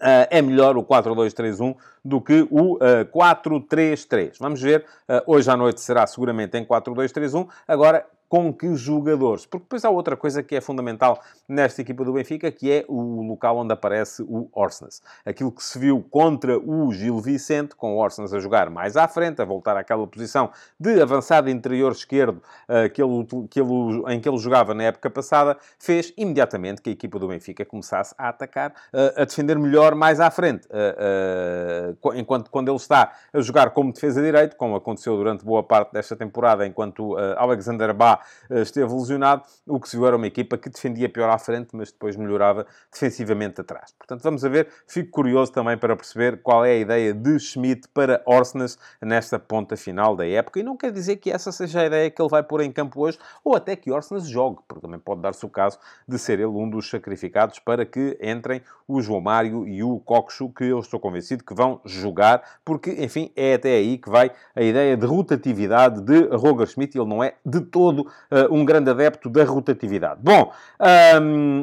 [0.00, 4.36] Uh, é melhor o 4-2-3-1 do que o uh, 4-3-3.
[4.40, 7.46] Vamos ver, uh, hoje à noite será seguramente em 4-2-3-1.
[7.68, 9.44] Agora, com que jogadores.
[9.44, 13.22] Porque depois há outra coisa que é fundamental nesta equipa do Benfica, que é o
[13.22, 15.02] local onde aparece o Orsnes.
[15.26, 19.08] Aquilo que se viu contra o Gil Vicente, com o Orsnes a jogar mais à
[19.08, 24.20] frente, a voltar àquela posição de avançado interior esquerdo uh, que ele, que ele, em
[24.20, 28.28] que ele jogava na época passada, fez imediatamente que a equipa do Benfica começasse a
[28.28, 30.68] atacar, uh, a defender melhor mais à frente.
[30.68, 35.92] Uh, enquanto quando ele está a jogar como defesa direito, como aconteceu durante boa parte
[35.92, 40.56] desta temporada, enquanto Alexander Bá eh, esteve lesionado, o que se viu era uma equipa
[40.58, 43.92] que defendia pior à frente, mas depois melhorava defensivamente atrás.
[43.98, 44.68] Portanto, vamos ver.
[44.86, 49.76] Fico curioso também para perceber qual é a ideia de Schmidt para Orsnes nesta ponta
[49.76, 50.60] final da época.
[50.60, 53.00] E não quer dizer que essa seja a ideia que ele vai pôr em campo
[53.00, 56.46] hoje, ou até que Orsnes jogue, porque também pode dar-se o caso de ser ele
[56.46, 60.98] um dos sacrificados para que entrem o João Mário e o Coxo, que eu estou
[60.98, 66.00] convencido que vão jogar, porque, enfim, é até aí que vai a ideia de rotatividade
[66.00, 66.98] de Roger Schmidt.
[66.98, 68.09] Ele não é de todo
[68.50, 70.20] um grande adepto da rotatividade.
[70.22, 70.52] Bom,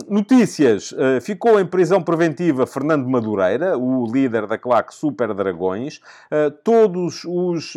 [0.08, 0.92] notícias.
[0.92, 5.98] Uh, ficou em prisão preventiva Fernando Madureira, o líder da claque Super Dragões.
[6.32, 7.74] Uh, todos os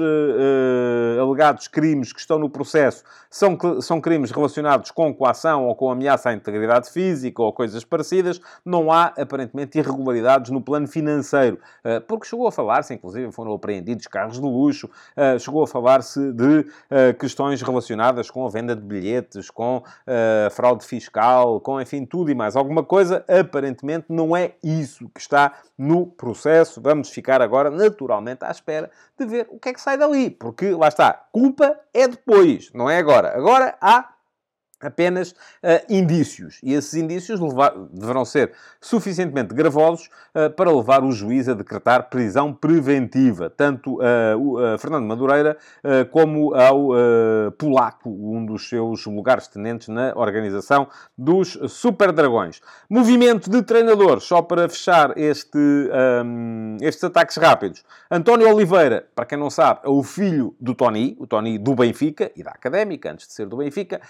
[1.21, 6.31] alegados crimes que estão no processo são, são crimes relacionados com coação ou com ameaça
[6.31, 8.41] à integridade física ou coisas parecidas.
[8.65, 11.59] Não há, aparentemente, irregularidades no plano financeiro,
[12.07, 14.91] porque chegou a falar-se, inclusive foram apreendidos carros de luxo,
[15.39, 16.67] chegou a falar-se de
[17.19, 22.35] questões relacionadas com a venda de bilhetes, com uh, fraude fiscal, com, enfim, tudo e
[22.35, 23.25] mais alguma coisa.
[23.29, 26.81] Aparentemente não é isso que está no processo.
[26.81, 30.31] Vamos ficar agora, naturalmente, à espera de ver o que é que sai dali.
[30.31, 33.37] Porque, lá está, culpa é depois, não é agora.
[33.37, 34.09] Agora há
[34.81, 36.59] apenas uh, indícios.
[36.63, 42.09] E esses indícios levar, deverão ser suficientemente gravosos uh, para levar o juiz a decretar
[42.09, 45.57] prisão preventiva, tanto uh, o, Fernando Madureira
[46.11, 46.91] como ao
[47.59, 52.61] polaco, um dos seus lugares tenentes na organização dos Super Dragões.
[52.89, 57.85] Movimento de treinadores, só para fechar este, um, estes ataques rápidos.
[58.11, 62.31] António Oliveira, para quem não sabe, é o filho do Tony, o Tony do Benfica
[62.37, 64.01] e da Académica, antes de ser do Benfica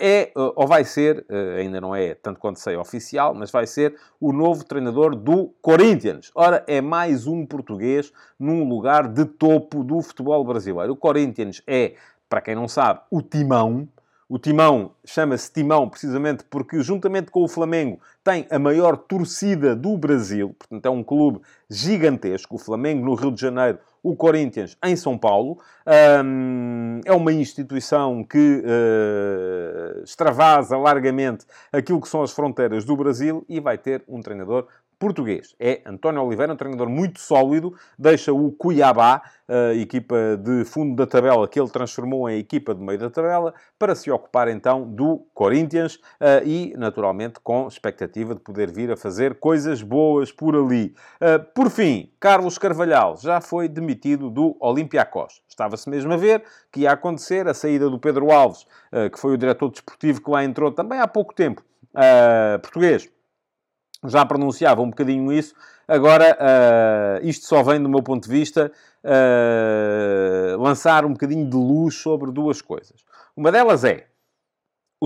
[0.00, 3.96] é, ou vai ser, eh, ainda não é tanto quanto sei oficial, mas vai ser
[4.20, 6.30] o novo treinador do Corinthians.
[6.34, 10.92] Ora, é mais um português num lugar de topo do futebol brasileiro.
[10.92, 11.94] O Corinthians é,
[12.28, 13.88] para quem não sabe, o timão
[14.28, 19.96] o Timão chama-se Timão precisamente porque, juntamente com o Flamengo, tem a maior torcida do
[19.96, 20.54] Brasil.
[20.58, 22.56] Portanto, é um clube gigantesco.
[22.56, 25.58] O Flamengo no Rio de Janeiro, o Corinthians em São Paulo.
[26.24, 33.44] Um, é uma instituição que uh, extravasa largamente aquilo que são as fronteiras do Brasil
[33.48, 34.66] e vai ter um treinador
[34.98, 35.54] português.
[35.58, 41.06] É António Oliveira, um treinador muito sólido, deixa o Cuiabá, a equipa de fundo da
[41.06, 45.26] tabela, que ele transformou em equipa de meio da tabela, para se ocupar então do
[45.32, 50.94] Corinthians eh, e, naturalmente, com expectativa de poder vir a fazer coisas boas por ali.
[51.20, 55.42] Eh, por fim, Carlos Carvalhal já foi demitido do Olympiacos.
[55.48, 59.34] Estava-se mesmo a ver que ia acontecer a saída do Pedro Alves, eh, que foi
[59.34, 61.62] o diretor desportivo que lá entrou também há pouco tempo,
[62.62, 63.08] português
[64.04, 65.54] já pronunciava um bocadinho isso.
[65.88, 68.72] Agora, uh, isto só vem, do meu ponto de vista,
[69.04, 73.04] uh, lançar um bocadinho de luz sobre duas coisas.
[73.36, 74.06] Uma delas é,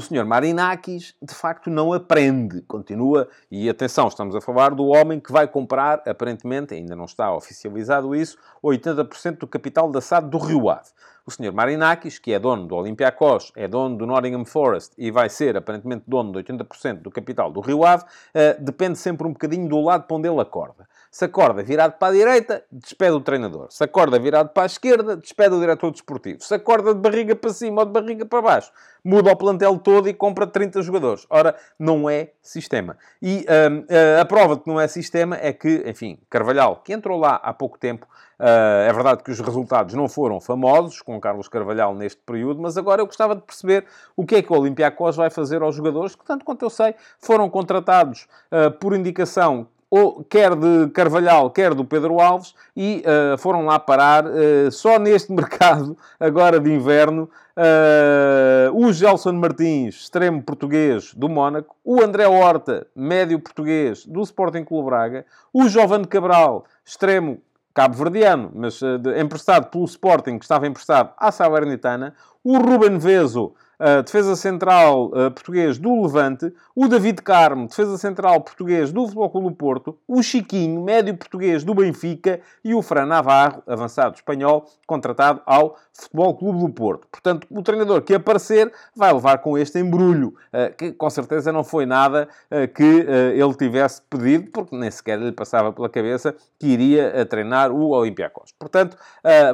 [0.01, 0.25] o Sr.
[0.25, 2.63] Marinakis, de facto, não aprende.
[2.63, 7.35] Continua, e atenção, estamos a falar do homem que vai comprar, aparentemente, ainda não está
[7.35, 10.89] oficializado isso, 80% do capital da SAD do Rio Ave.
[11.27, 11.53] O Sr.
[11.53, 16.05] Marinakis, que é dono do Olympiacos, é dono do Nottingham Forest e vai ser, aparentemente,
[16.07, 20.05] dono de 80% do capital do Rio Ave, uh, depende sempre um bocadinho do lado
[20.05, 20.89] para onde ele acorda.
[21.11, 23.67] Se acorda virado para a direita, despede o treinador.
[23.71, 26.41] Se acorda virado para a esquerda, despede o diretor desportivo.
[26.41, 28.71] Se acorda de barriga para cima ou de barriga para baixo,
[29.05, 31.27] muda o plantel todo e compra 30 jogadores.
[31.29, 32.97] Ora, não é sistema.
[33.21, 37.19] E uh, a prova de que não é sistema é que, enfim, Carvalhal, que entrou
[37.19, 38.07] lá há pouco tempo,
[38.39, 42.79] uh, é verdade que os resultados não foram famosos com Carlos Carvalhal neste período, mas
[42.79, 46.15] agora eu gostava de perceber o que é que o Olympiacos vai fazer aos jogadores
[46.15, 51.75] que, tanto quanto eu sei, foram contratados uh, por indicação ou, quer de Carvalhal, quer
[51.75, 57.29] do Pedro Alves, e uh, foram lá parar, uh, só neste mercado, agora de inverno,
[57.57, 64.65] uh, o Gelson Martins, extremo português do Mónaco, o André Horta, médio português do Sporting
[64.65, 67.43] Clube Braga, o Jovem Cabral, extremo
[67.75, 68.81] cabo-verdiano, mas
[69.19, 75.31] emprestado pelo Sporting, que estava emprestado à Salernitana, o Ruben Veso, uh, defesa central uh,
[75.31, 80.23] português do Levante, o David Carmo, defesa central português do Futebol Clube do Porto, o
[80.23, 86.61] Chiquinho, médio português do Benfica e o Fran Navarro, avançado espanhol, contratado ao Futebol Clube
[86.61, 87.09] do Porto.
[87.11, 91.65] Portanto, o treinador que aparecer vai levar com este embrulho, uh, que com certeza não
[91.65, 92.29] foi nada
[92.75, 97.91] que ele tivesse pedido, porque nem sequer lhe passava pela cabeça que iria treinar o
[97.91, 98.53] Olympiacos.
[98.59, 98.97] Portanto,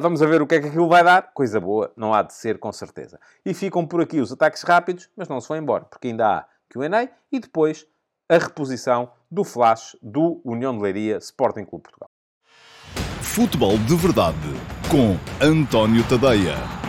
[0.01, 1.31] vamos a ver o que é que aquilo vai dar.
[1.33, 3.19] Coisa boa, não há de ser com certeza.
[3.45, 6.45] E ficam por aqui os ataques rápidos, mas não se foi embora, porque ainda há
[6.69, 7.85] Q&A e depois
[8.29, 12.09] a reposição do flash do União de Leiria Sporting Clube Portugal.
[13.21, 14.37] Futebol de Verdade
[14.89, 16.86] com António Tadeia.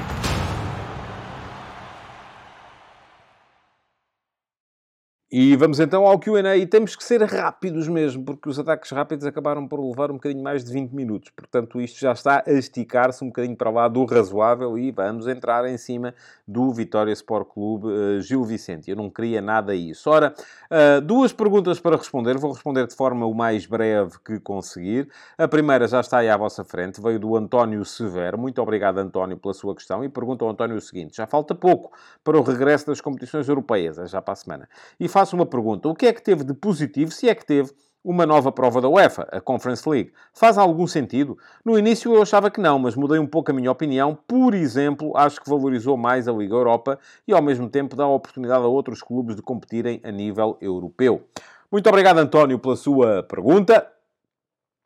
[5.31, 9.27] E vamos então ao Q&A e temos que ser rápidos mesmo, porque os ataques rápidos
[9.27, 11.31] acabaram por levar um bocadinho mais de 20 minutos.
[11.37, 15.69] Portanto, isto já está a esticar-se um bocadinho para lá do razoável e vamos entrar
[15.69, 16.14] em cima
[16.47, 18.91] do Vitória Sport Clube uh, Gil Vicente.
[18.91, 20.09] Eu não queria nada isso.
[20.09, 20.33] Ora,
[20.71, 22.38] uh, duas perguntas para responder.
[22.38, 25.11] Vou responder de forma o mais breve que conseguir.
[25.37, 27.03] A primeira já está aí à vossa frente.
[27.03, 28.38] Veio do António Severo.
[28.38, 30.03] Muito obrigado, António, pela sua questão.
[30.03, 31.19] E pergunta ao António o seguinte.
[31.19, 31.93] Já falta pouco
[32.25, 34.69] para o regresso das competições europeias, é já para a semana.
[34.99, 35.89] E faço uma pergunta.
[35.89, 37.73] O que é que teve de positivo, se é que teve,
[38.05, 40.13] uma nova prova da UEFA, a Conference League.
[40.33, 41.37] Faz algum sentido?
[41.65, 44.17] No início eu achava que não, mas mudei um pouco a minha opinião.
[44.29, 48.09] Por exemplo, acho que valorizou mais a Liga Europa e ao mesmo tempo dá a
[48.09, 51.25] oportunidade a outros clubes de competirem a nível europeu.
[51.71, 53.85] Muito obrigado, António, pela sua pergunta.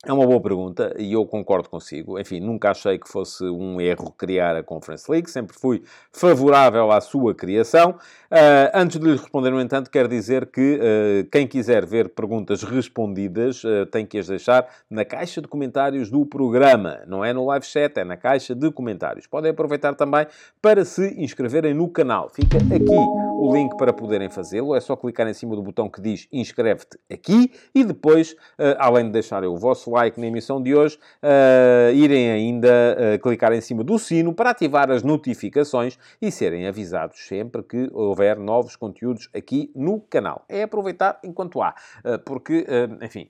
[0.04, 2.18] É uma boa pergunta e eu concordo consigo.
[2.18, 7.00] Enfim, nunca achei que fosse um erro criar a Conference League, sempre fui favorável à
[7.00, 7.90] sua criação.
[7.92, 12.64] Uh, antes de lhe responder, no entanto, quero dizer que uh, quem quiser ver perguntas
[12.64, 16.98] respondidas uh, tem que as deixar na caixa de comentários do programa.
[17.06, 19.28] Não é no live chat, é na caixa de comentários.
[19.28, 20.26] Podem aproveitar também
[20.60, 22.28] para se inscreverem no canal.
[22.28, 22.96] Fica aqui
[23.38, 24.74] o link para poderem fazê-lo.
[24.74, 28.34] É só clicar em cima do botão que diz inscreve-te aqui e depois,
[28.78, 33.52] além de deixarem o vosso like na emissão de hoje, uh, irem ainda uh, clicar
[33.52, 38.76] em cima do sino para ativar as notificações e serem avisados sempre que houver novos
[38.76, 40.44] conteúdos aqui no canal.
[40.48, 41.74] É aproveitar enquanto há,
[42.04, 42.66] uh, porque,
[43.02, 43.28] enfim,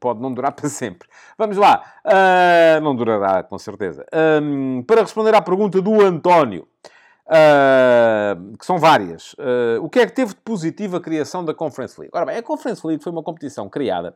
[0.00, 1.08] pode não durar para sempre.
[1.38, 1.82] Vamos lá,
[2.82, 4.04] não durará com certeza.
[4.42, 6.66] Um, para responder à pergunta do António.
[7.26, 9.32] Uh, que são várias.
[9.34, 12.10] Uh, o que é que teve de positivo a criação da Conference League?
[12.14, 14.14] Ora bem, a Conference League foi uma competição criada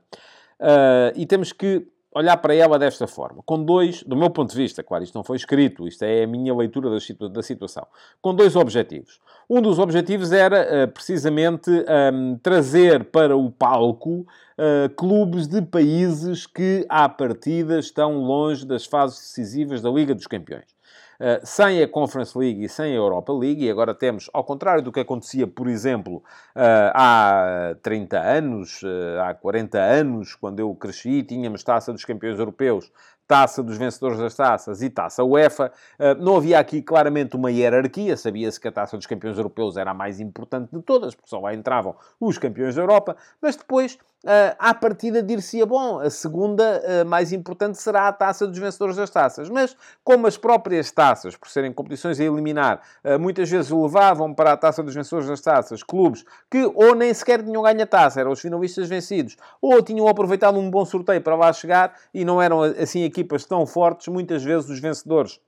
[0.61, 3.43] Uh, e temos que olhar para ela desta forma.
[3.45, 6.27] Com dois, do meu ponto de vista, claro, isto não foi escrito, isto é a
[6.27, 7.87] minha leitura da, situa da situação.
[8.21, 9.21] Com dois objetivos.
[9.49, 16.47] Um dos objetivos era, uh, precisamente, um, trazer para o palco uh, clubes de países
[16.47, 20.78] que, à partida, estão longe das fases decisivas da Liga dos Campeões.
[21.21, 24.83] Uh, sem a Conference League e sem a Europa League, e agora temos, ao contrário
[24.83, 26.19] do que acontecia, por exemplo,
[26.55, 32.39] uh, há 30 anos, uh, há 40 anos, quando eu cresci, tínhamos taça dos campeões
[32.39, 32.93] europeus,
[33.27, 35.71] taça dos vencedores das taças e taça UEFA.
[36.19, 39.95] Não havia aqui claramente uma hierarquia, sabia-se que a taça dos campeões europeus era a
[39.95, 44.51] mais importante de todas, porque só lá entravam os campeões da Europa, mas depois Uh,
[44.59, 49.09] à partida dir-se-ia, bom, a segunda uh, mais importante será a taça dos vencedores das
[49.11, 49.49] taças.
[49.49, 54.53] Mas, como as próprias taças, por serem competições a eliminar, uh, muitas vezes levavam para
[54.53, 58.21] a taça dos vencedores das taças clubes que ou nem sequer tinham ganho a taça,
[58.21, 62.43] eram os finalistas vencidos, ou tinham aproveitado um bom sorteio para lá chegar e não
[62.43, 65.41] eram assim equipas tão fortes, muitas vezes os vencedores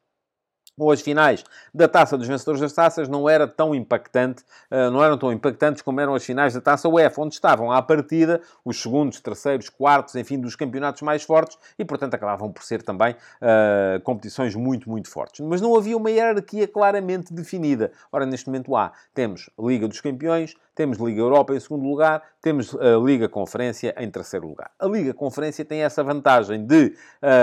[0.81, 5.03] ou as finais da Taça dos Vencedores das Taças não era tão impactante, uh, não
[5.03, 8.81] eram tão impactantes como eram as finais da Taça UEFA, onde estavam à partida os
[8.81, 14.01] segundos, terceiros, quartos, enfim, dos campeonatos mais fortes e, portanto, acabavam por ser também uh,
[14.03, 15.41] competições muito, muito fortes.
[15.41, 17.93] Mas não havia uma hierarquia claramente definida.
[18.11, 18.93] Ora, neste momento há.
[19.15, 24.11] Temos Liga dos Campeões, temos Liga Europa em segundo lugar, temos a Liga Conferência em
[24.11, 24.71] terceiro lugar.
[24.79, 26.95] A Liga Conferência tem essa vantagem de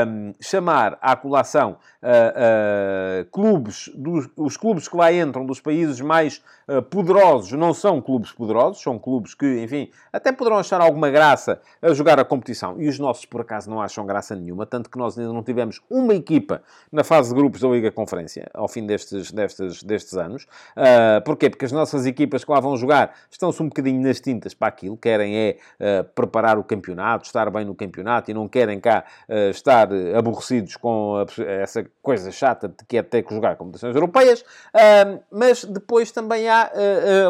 [0.07, 6.01] um, chamar à colação uh, uh, clubes, dos, os clubes que lá entram dos países
[6.01, 11.11] mais uh, poderosos, não são clubes poderosos, são clubes que, enfim, até poderão achar alguma
[11.11, 12.81] graça a jogar a competição.
[12.81, 15.79] E os nossos, por acaso, não acham graça nenhuma, tanto que nós ainda não tivemos
[15.91, 20.47] uma equipa na fase de grupos da Liga Conferência ao fim destes, destes, destes anos.
[20.75, 21.51] Uh, porquê?
[21.51, 24.97] Porque as nossas equipas que lá vão jogar estão-se um bocadinho nas tintas para aquilo,
[24.97, 29.49] querem é uh, preparar o campeonato, estar bem no campeonato e não querem cá uh,
[29.49, 34.41] estar aborrecidos com a, essa coisa chata de que é ter que jogar competições europeias,
[34.41, 36.71] uh, mas depois também há,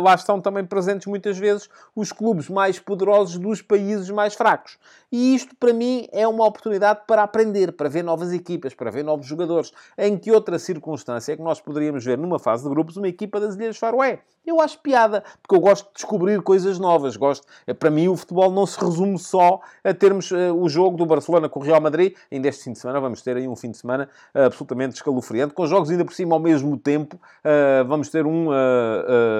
[0.02, 4.78] lá estão também presentes muitas vezes os clubes mais poderosos dos países mais fracos.
[5.12, 9.04] E isto, para mim, é uma oportunidade para aprender, para ver novas equipas, para ver
[9.04, 9.72] novos jogadores.
[9.98, 13.40] Em que outra circunstância é que nós poderíamos ver numa fase de grupos uma equipa
[13.40, 14.20] das Ilhas Faroé?
[14.46, 17.16] Eu acho piada, porque eu gosto de descobrir coisas novas.
[17.16, 20.98] Gosto, eh, para mim, o futebol não se resume só a termos uh, o jogo
[20.98, 22.14] do Barcelona com o Real Madrid.
[22.32, 25.54] Ainda este fim de semana vamos ter aí um fim de semana uh, absolutamente escalofriante,
[25.54, 27.16] com jogos ainda por cima ao mesmo tempo.
[27.16, 28.50] Uh, vamos ter um,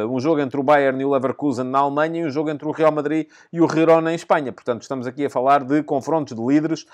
[0.10, 2.72] um jogo entre o Bayern e o Leverkusen na Alemanha e um jogo entre o
[2.72, 4.52] Real Madrid e o Girona em Espanha.
[4.52, 6.86] Portanto, estamos aqui a falar de confrontos de líderes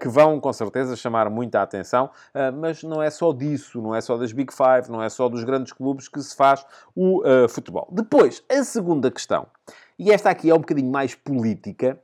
[0.00, 2.10] que vão, com certeza, chamar muita atenção.
[2.54, 5.44] mas não é só disso, não é só das Big Five, não é só dos
[5.44, 7.88] grandes clubes que se faz o futebol.
[7.90, 9.46] Depois, a segunda questão,
[9.98, 11.98] e esta aqui é um bocadinho mais política,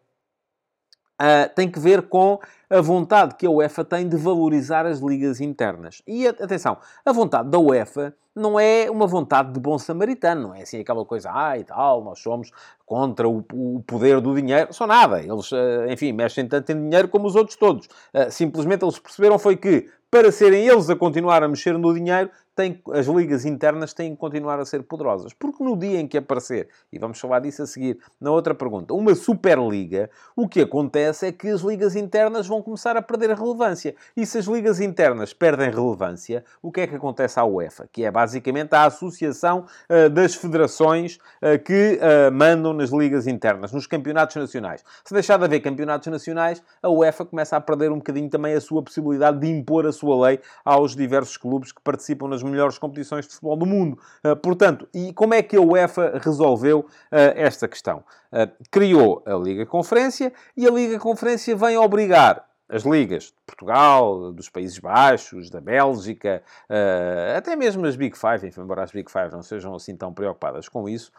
[1.21, 2.39] uh, tem que ver com
[2.71, 6.03] a vontade que a UEFA tem de valorizar as ligas internas.
[6.07, 10.63] E atenção, a vontade da UEFA não é uma vontade de bom samaritano, não é
[10.63, 12.53] assim aquela coisa, ah e tal, nós somos
[12.87, 15.21] contra o, o poder do dinheiro, só nada.
[15.21, 17.89] Eles, eh, enfim, mexem tanto em dinheiro como os outros todos.
[18.31, 22.83] Simplesmente eles perceberam foi que, para serem eles a continuar a mexer no dinheiro, tem,
[22.93, 25.33] as ligas internas têm que continuar a ser poderosas.
[25.33, 28.93] Porque no dia em que aparecer, e vamos falar disso a seguir na outra pergunta,
[28.95, 33.95] uma Superliga, o que acontece é que as ligas internas vão começar a perder relevância.
[34.17, 37.89] E se as ligas internas perdem relevância, o que é que acontece à UEFA?
[37.93, 43.71] Que é basicamente a associação uh, das federações uh, que uh, mandam nas ligas internas,
[43.71, 44.83] nos campeonatos nacionais.
[45.05, 48.61] Se deixar de haver campeonatos nacionais, a UEFA começa a perder um bocadinho também a
[48.61, 53.27] sua possibilidade de impor a sua lei aos diversos clubes que participam nas melhores competições
[53.27, 53.99] de futebol do mundo.
[54.25, 56.87] Uh, portanto, e como é que a UEFA resolveu uh,
[57.35, 58.05] esta questão?
[58.33, 64.31] Uh, criou a Liga Conferência e a Liga Conferência vem obrigar as ligas de Portugal,
[64.31, 66.43] dos Países Baixos, da Bélgica,
[67.35, 70.69] até mesmo as Big Five, enfim, embora as Big Five não sejam assim tão preocupadas
[70.69, 71.11] com isso,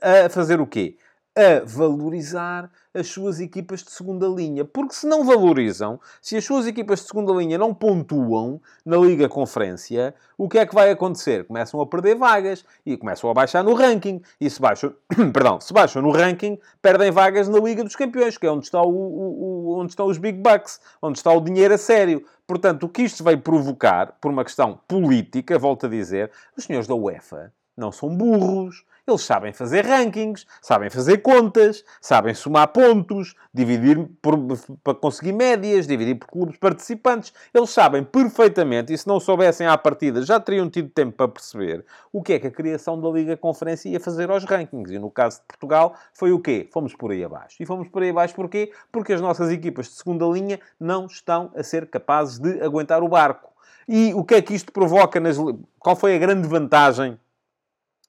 [0.00, 0.96] a fazer o quê?
[1.36, 4.64] A valorizar as suas equipas de segunda linha.
[4.64, 9.28] Porque se não valorizam, se as suas equipas de segunda linha não pontuam na Liga
[9.28, 11.44] Conferência, o que é que vai acontecer?
[11.46, 14.22] Começam a perder vagas e começam a baixar no ranking.
[14.40, 14.94] E se baixam,
[15.30, 18.80] perdão, se baixam no ranking, perdem vagas na Liga dos Campeões, que é onde, está
[18.80, 22.24] o, o, o, onde estão os Big Bucks, onde está o dinheiro a sério.
[22.46, 26.86] Portanto, o que isto vai provocar, por uma questão política, volto a dizer, os senhores
[26.86, 33.36] da UEFA não são burros Eles sabem fazer rankings, sabem fazer contas, sabem somar pontos,
[33.54, 34.36] dividir por,
[34.82, 37.32] para conseguir médias, dividir por clubes participantes.
[37.54, 41.84] Eles sabem perfeitamente, e se não soubessem à partida, já teriam tido tempo para perceber
[42.12, 44.90] o que é que a criação da Liga Conferência ia fazer aos rankings.
[44.92, 46.68] E no caso de Portugal, foi o quê?
[46.72, 47.56] Fomos por aí abaixo.
[47.60, 48.72] E fomos por aí abaixo porquê?
[48.90, 53.08] Porque as nossas equipas de segunda linha não estão a ser capazes de aguentar o
[53.08, 53.52] barco.
[53.88, 55.36] E o que é que isto provoca nas...
[55.78, 57.16] Qual foi a grande vantagem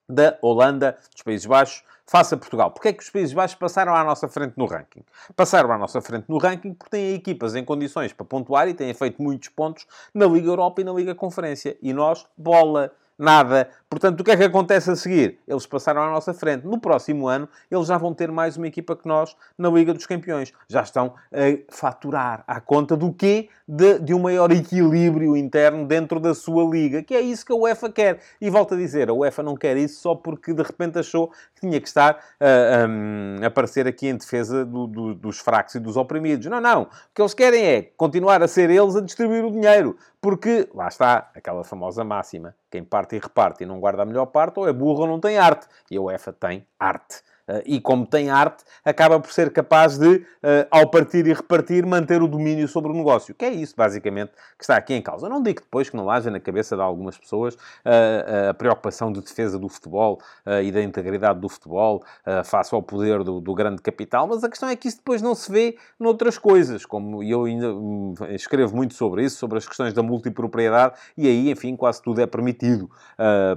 [0.08, 2.70] da Holanda, dos Países Baixos, face a Portugal.
[2.70, 5.04] Porquê é que os Países Baixos passaram à nossa frente no ranking?
[5.36, 8.92] Passaram à nossa frente no ranking porque têm equipas em condições para pontuar e têm
[8.94, 11.76] feito muitos pontos na Liga Europa e na Liga Conferência.
[11.82, 13.68] E nós, bola nada.
[13.90, 15.38] Portanto, o que é que acontece a seguir?
[15.48, 16.66] Eles passaram à nossa frente.
[16.66, 20.06] No próximo ano, eles já vão ter mais uma equipa que nós na Liga dos
[20.06, 20.52] Campeões.
[20.68, 23.48] Já estão a faturar à conta do quê?
[23.66, 27.56] De, de um maior equilíbrio interno dentro da sua liga, que é isso que a
[27.56, 28.20] UEFA quer.
[28.40, 31.62] E volto a dizer, a UEFA não quer isso só porque de repente achou que
[31.62, 35.80] tinha que estar a, a, a aparecer aqui em defesa do, do, dos fracos e
[35.80, 36.46] dos oprimidos.
[36.46, 36.82] Não, não.
[36.82, 39.96] O que eles querem é continuar a ser eles a distribuir o dinheiro.
[40.20, 42.54] Porque, lá está, aquela famosa máxima.
[42.70, 45.20] Quem parte e reparte e não guarda a melhor parte, ou é burro ou não
[45.20, 45.68] tem arte.
[45.90, 47.22] E a UEFA tem arte.
[47.48, 50.24] Uh, e como tem arte, acaba por ser capaz de, uh,
[50.70, 53.34] ao partir e repartir, manter o domínio sobre o negócio.
[53.34, 55.28] Que é isso, basicamente, que está aqui em causa.
[55.28, 59.20] Não digo depois que não haja na cabeça de algumas pessoas uh, a preocupação de
[59.22, 60.20] defesa do futebol
[60.62, 62.02] e da integridade do futebol
[62.44, 65.34] face ao poder do, do, grande capital, mas a questão é que isso depois não
[65.34, 69.92] se vê noutras coisas, como eu ainda um, escrevo muito sobre isso, sobre as questões
[69.92, 72.90] da multipropriedade, e aí, enfim, quase tudo é permitido.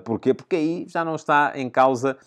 [0.03, 0.33] porquê?
[0.33, 2.17] Porque aí já não está em causa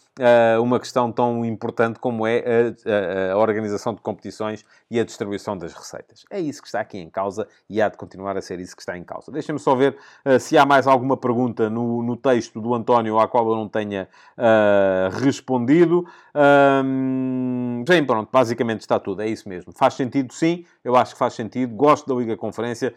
[0.61, 5.57] uma questão tão importante como é a, a, a, organização de competições e a distribuição
[5.59, 6.25] das receitas.
[6.31, 8.83] É isso que está aqui em causa e há de continuar a ser isso que
[8.83, 9.33] está em causa.
[9.33, 13.27] Deixem-me só ver uh, se há mais alguma pergunta no, no, texto do António à
[13.27, 14.09] qual eu não tenha
[14.39, 16.07] uh, respondido.
[16.85, 19.73] Um, bem, pronto, basicamente está tudo, é isso mesmo.
[19.73, 21.75] Faz sentido, sim, eu acho que faz sentido.
[21.75, 22.95] Gosto da Liga Conferência,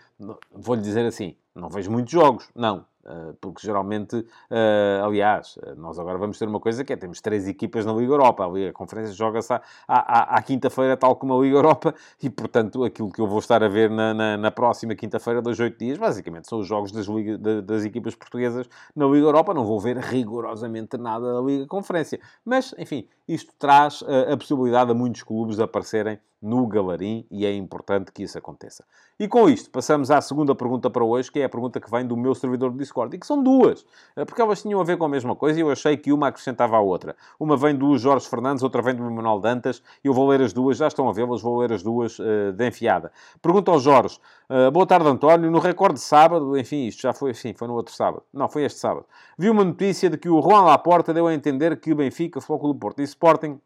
[0.51, 2.96] vou-lhe dizer assim, não vejo muitos jogos, não eh,
[3.39, 7.47] porque geralmente, uh, aliás, eh, nós agora vamos ter uma coisa que é, temos três
[7.47, 11.41] equipas na Liga Europa, a Liga Conferência joga-se à, à, à quinta-feira, tal como a
[11.41, 14.95] Liga Europa, e portanto aquilo que eu vou estar a ver na, na, na próxima
[14.95, 19.27] quinta-feira, dos oito dias, basicamente são os jogos das, Liga, das equipas portuguesas na Liga
[19.27, 24.37] Europa, não vou ver rigorosamente nada da Liga Conferência, mas, enfim, isto traz uh, a
[24.37, 28.85] possibilidade a muitos clubes aparecerem no Galarim e é importante que isso aconteça.
[29.19, 32.05] E com isto, passamos à segunda pergunta para hoje, que é a pergunta que vem
[32.05, 33.83] do meu servidor do Discord, e que são duas,
[34.15, 36.27] eh, porque elas tinham a ver com a mesma coisa e eu achei que uma
[36.27, 37.15] acrescentava à outra.
[37.39, 40.77] Uma vem do Jorge Fernandes, outra vem do Manuel Dantas, eu vou ler as duas,
[40.77, 43.11] já estão a vê-las, vou ler as duas uh, de enfiada.
[43.41, 44.19] Pergunta ao Jorge,
[44.49, 47.73] uh, boa tarde António, no recorde de sábado, enfim, isto já foi assim, foi no
[47.73, 49.05] outro sábado, não, foi este sábado,
[49.37, 52.79] vi uma notícia de que o Juan Laporta deu a entender que Benfica, Futebol do
[52.79, 53.59] Porto e Sporting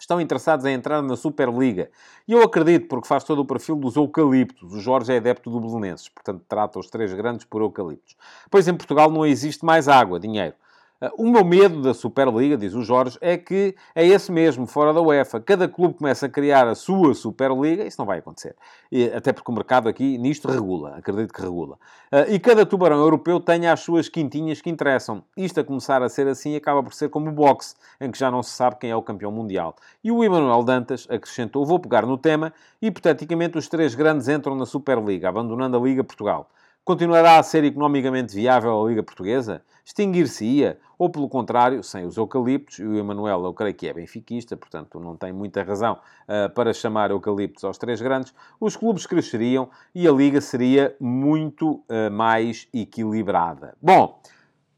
[0.00, 1.90] estão interessados em entrar na Superliga.
[2.26, 4.72] E eu acredito, porque faz todo o perfil dos eucaliptos.
[4.72, 8.16] O Jorge é adepto do Belenenses, portanto trata os três grandes por eucaliptos.
[8.50, 10.54] Pois em Portugal não existe mais água, dinheiro.
[11.00, 14.92] Ah, o meu medo da Superliga, diz o Jorge, é que é esse mesmo, fora
[14.92, 15.40] da UEFA.
[15.40, 18.56] Cada clube começa a criar a sua Superliga, isso não vai acontecer.
[18.90, 21.76] E, até porque o mercado aqui nisto regula, acredito que regula.
[22.12, 25.22] Uh, e cada tubarão europeu tenha as suas quintinhas que interessam.
[25.36, 28.28] Isto a começar a ser assim acaba por ser como o boxe, em que já
[28.28, 29.76] não se sabe quem é o campeão mundial.
[30.02, 34.66] E o Emanuel Dantas acrescentou, vou pegar no tema, hipoteticamente os três grandes entram na
[34.66, 36.50] Superliga, abandonando a Liga Portugal.
[36.88, 39.60] Continuará a ser economicamente viável a Liga Portuguesa?
[39.84, 40.78] Extinguir-se-ia?
[40.98, 44.98] Ou, pelo contrário, sem os eucaliptos, e o Emanuel, eu creio que é benfiquista, portanto
[44.98, 50.08] não tem muita razão uh, para chamar eucaliptos aos três grandes, os clubes cresceriam e
[50.08, 53.76] a Liga seria muito uh, mais equilibrada.
[53.82, 54.18] Bom,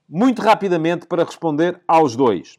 [0.08, 2.58] muito rapidamente para responder aos dois.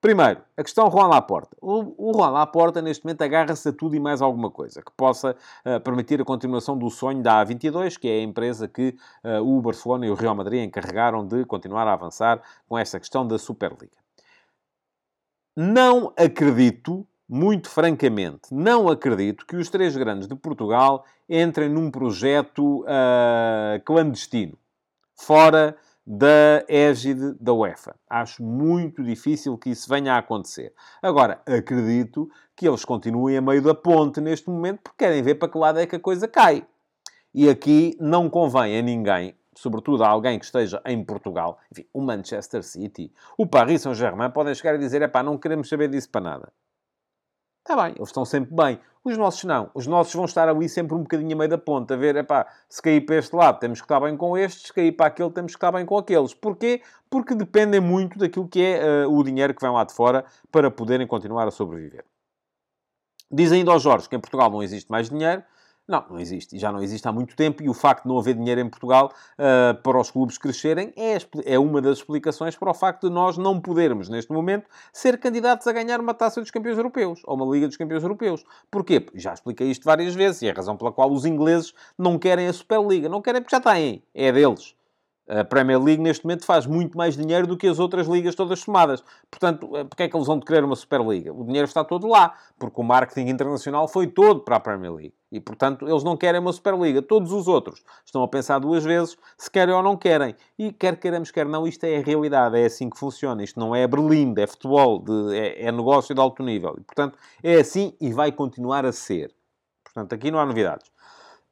[0.00, 1.56] Primeiro, a questão Juan Laporta.
[1.60, 5.34] O, Juan Laporta, neste momento, agarra-se a tudo e mais alguma coisa que possa
[5.64, 8.94] uh, permitir a continuação do sonho da A22, que é a empresa que
[9.24, 13.26] uh, o Barcelona e o Real Madrid encarregaram de continuar a avançar com esta questão
[13.26, 13.96] da Superliga.
[15.56, 22.82] Não acredito, muito francamente, não acredito que os três grandes de Portugal entrem num projeto
[22.82, 24.56] uh, clandestino,
[25.16, 25.76] fora
[26.06, 27.96] da égide da UEFA.
[28.08, 30.72] Acho muito difícil que isso venha a acontecer.
[31.02, 35.48] Agora, acredito que eles continuem a meio da ponte neste momento porque querem ver para
[35.48, 36.64] que lado é que a coisa cai.
[37.34, 42.00] E aqui não convém a ninguém, sobretudo a alguém que esteja em Portugal, enfim, o
[42.00, 46.08] Manchester City, o Paris Saint-Germain, podem chegar a dizer: é pá, não queremos saber disso
[46.08, 46.52] para nada.
[47.68, 48.78] Está bem, eles estão sempre bem.
[49.02, 49.68] Os nossos não.
[49.74, 52.46] Os nossos vão estar ali sempre um bocadinho a meio da ponta, a ver, epá,
[52.68, 55.30] se cair para este lado temos que estar bem com estes, se cair para aquele
[55.30, 56.32] temos que estar bem com aqueles.
[56.32, 56.80] Porquê?
[57.10, 60.70] Porque dependem muito daquilo que é uh, o dinheiro que vem lá de fora para
[60.70, 62.04] poderem continuar a sobreviver.
[63.28, 65.42] Diz ainda ao Jorge que em Portugal não existe mais dinheiro.
[65.88, 66.58] Não, não existe.
[66.58, 67.62] Já não existe há muito tempo.
[67.62, 71.16] E o facto de não haver dinheiro em Portugal uh, para os clubes crescerem é,
[71.44, 75.66] é uma das explicações para o facto de nós não podermos, neste momento, ser candidatos
[75.66, 78.44] a ganhar uma taça dos campeões europeus ou uma Liga dos Campeões Europeus.
[78.70, 79.06] Porquê?
[79.14, 82.48] Já expliquei isto várias vezes e é a razão pela qual os ingleses não querem
[82.48, 83.08] a Superliga.
[83.08, 84.02] Não querem porque já têm.
[84.12, 84.74] É deles.
[85.28, 88.60] A Premier League, neste momento, faz muito mais dinheiro do que as outras ligas todas
[88.60, 89.02] somadas.
[89.28, 91.32] Portanto, eh, porque é que eles vão querer uma Superliga?
[91.32, 95.14] O dinheiro está todo lá, porque o marketing internacional foi todo para a Premier League.
[95.32, 97.02] E, portanto, eles não querem uma Superliga.
[97.02, 100.36] Todos os outros estão a pensar duas vezes se querem ou não querem.
[100.56, 102.56] E quer queiramos, quer não, isto é a realidade.
[102.56, 103.42] É assim que funciona.
[103.42, 106.76] Isto não é Berlim, é futebol, de, é, é negócio de alto nível.
[106.78, 109.34] E, portanto, é assim e vai continuar a ser.
[109.82, 110.90] Portanto, aqui não há novidades.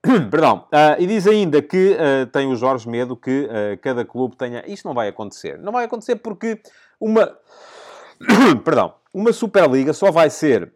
[0.31, 0.67] Perdão.
[0.73, 4.63] Uh, e diz ainda que uh, tem o Jorge medo que uh, cada clube tenha.
[4.67, 5.59] Isto não vai acontecer.
[5.59, 6.61] Não vai acontecer porque
[7.01, 7.37] uma.
[8.65, 8.95] Perdão.
[9.13, 10.73] Uma Superliga só vai ser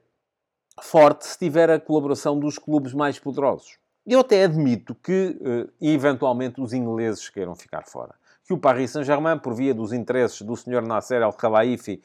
[0.80, 3.78] forte se tiver a colaboração dos clubes mais poderosos.
[4.06, 5.36] Eu até admito que,
[5.82, 8.14] eventualmente, os ingleses queiram ficar fora
[8.48, 10.80] que o Paris Saint-Germain, por via dos interesses do Sr.
[10.80, 12.00] Nasser El-Khelaifi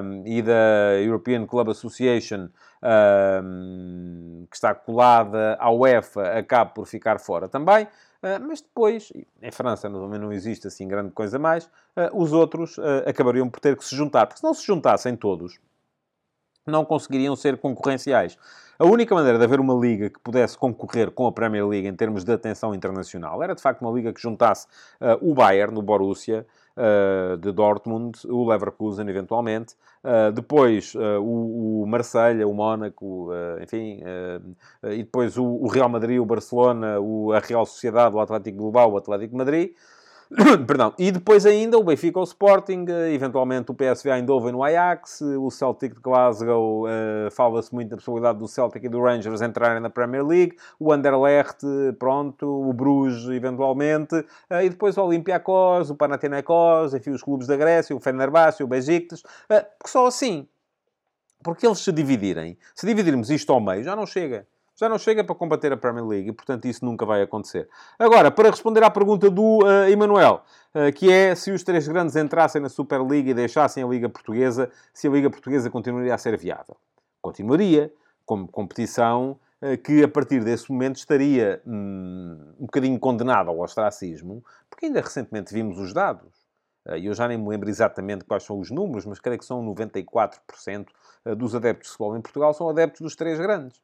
[0.00, 2.48] um, e da European Club Association,
[3.42, 7.88] um, que está colada à UEFA, acabe por ficar fora também.
[8.22, 9.12] Uh, mas depois,
[9.42, 11.70] em França também não existe assim grande coisa mais, uh,
[12.14, 14.26] os outros uh, acabariam por ter que se juntar.
[14.26, 15.58] Porque se não se juntassem todos,
[16.66, 18.36] não conseguiriam ser concorrenciais.
[18.78, 21.94] A única maneira de haver uma liga que pudesse concorrer com a Premier League em
[21.94, 24.66] termos de atenção internacional era, de facto, uma liga que juntasse
[25.00, 26.44] uh, o Bayern, o Borussia,
[26.76, 33.30] uh, de Dortmund, o Leverkusen, eventualmente, uh, depois o, o Marselha, o Mónaco,
[33.62, 34.00] enfim,
[34.82, 38.92] e depois o, o, Real Madrid, o Barcelona, o, a Real Sociedade, o Atlético Bilbao,
[38.92, 39.74] o Atlético Madrid,
[40.66, 40.94] Perdão.
[40.98, 45.50] E depois ainda o Benfica, o Sporting, eh, eventualmente o PSV Eindhoven no Ajax, o
[45.50, 49.90] Celtic de Glasgow, uh, fala-se muito da possibilidade do Celtic e do Rangers entrarem na
[49.90, 51.66] Premier League, o Anderlecht,
[51.98, 57.56] pronto, o Bruges, eventualmente, uh, e depois o Olympiacos, o Panathinaikos, enfim, os clubes da
[57.56, 60.48] Grécia, o Fenerbahçe, o Besiktas, uh, só assim.
[61.44, 64.46] Porque eles se dividirem, se dividirmos isto ao meio, já não chega
[64.82, 67.68] já não chega para combater a Premier League e, portanto, isso nunca vai acontecer.
[67.96, 70.42] Agora, para responder à pergunta do uh, Emanuel,
[70.74, 74.68] uh, que é se os três grandes entrassem na Superliga e deixassem a Liga Portuguesa,
[74.92, 76.76] se a Liga Portuguesa continuaria a ser viável.
[77.20, 77.92] Continuaria,
[78.26, 84.44] como competição uh, que, a partir desse momento, estaria hum, um bocadinho condenada ao ostracismo,
[84.68, 86.42] porque ainda recentemente vimos os dados.
[86.96, 89.64] E eu já nem me lembro exatamente quais são os números, mas creio que são
[89.64, 90.88] 94%
[91.36, 93.80] dos adeptos de futebol em Portugal são adeptos dos três grandes.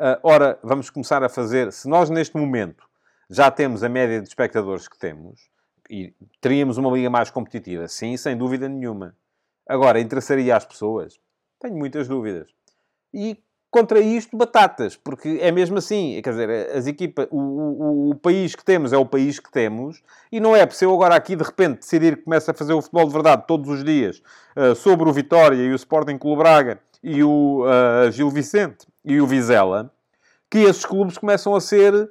[0.00, 1.70] Uh, ora, vamos começar a fazer.
[1.74, 2.88] Se nós neste momento
[3.28, 5.50] já temos a média de espectadores que temos
[5.90, 9.14] e teríamos uma liga mais competitiva, sim, sem dúvida nenhuma.
[9.68, 11.20] Agora, interessaria às pessoas?
[11.60, 12.48] Tenho muitas dúvidas.
[13.12, 13.36] E
[13.70, 16.18] contra isto, batatas, porque é mesmo assim.
[16.24, 20.02] Quer dizer, as equipas, o, o, o, país que temos é o país que temos,
[20.32, 22.80] e não é por eu agora aqui de repente decidir que começa a fazer o
[22.80, 24.22] futebol de verdade todos os dias
[24.56, 29.20] uh, sobre o Vitória e o Sporting Clube Braga e o uh, Gil Vicente e
[29.20, 29.92] o Vizela,
[30.50, 32.10] que esses clubes começam a ser, uh,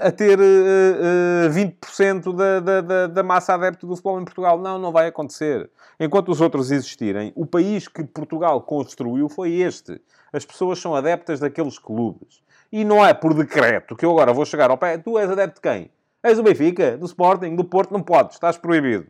[0.00, 4.58] a ter uh, uh, 20% da, da, da, massa adepta do futebol em Portugal.
[4.58, 5.70] Não, não vai acontecer.
[6.00, 10.00] Enquanto os outros existirem, o país que Portugal construiu foi este.
[10.32, 12.42] As pessoas são adeptas daqueles clubes.
[12.72, 14.98] E não é por decreto que eu agora vou chegar ao pé.
[14.98, 15.90] Tu és adepto de quem?
[16.22, 17.92] És do Benfica, do Sporting, do Porto?
[17.92, 19.06] Não podes, estás proibido.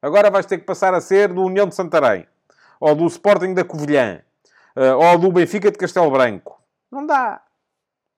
[0.00, 2.26] Agora vais ter que passar a ser do União de Santarém.
[2.80, 4.22] Ou do Sporting da Covilhã
[4.76, 6.61] uh, ou do Benfica de Castelo Branco.
[6.92, 7.42] Não dá.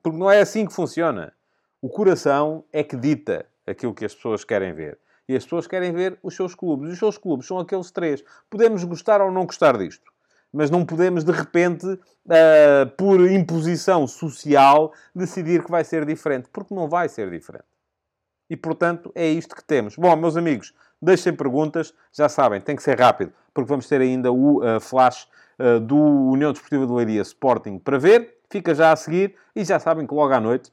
[0.03, 1.33] Porque não é assim que funciona.
[1.81, 4.99] O coração é que dita aquilo que as pessoas querem ver.
[5.29, 6.91] E as pessoas querem ver os seus clubes.
[6.91, 8.25] E os seus clubes são aqueles três.
[8.51, 10.13] Podemos gostar ou não gostar disto.
[10.53, 16.49] Mas não podemos, de repente, uh, por imposição social, decidir que vai ser diferente.
[16.53, 17.65] Porque não vai ser diferente.
[18.51, 19.97] E, portanto, é isto que temos.
[19.97, 21.95] Bom, meus amigos, deixem perguntas.
[22.13, 23.33] Já sabem, tem que ser rápido.
[23.55, 27.99] Porque vamos ter ainda o uh, flash uh, do União Desportiva de Leiria Sporting para
[27.99, 28.35] ver.
[28.55, 30.71] Fica já a seguir e já sabem que logo à noite,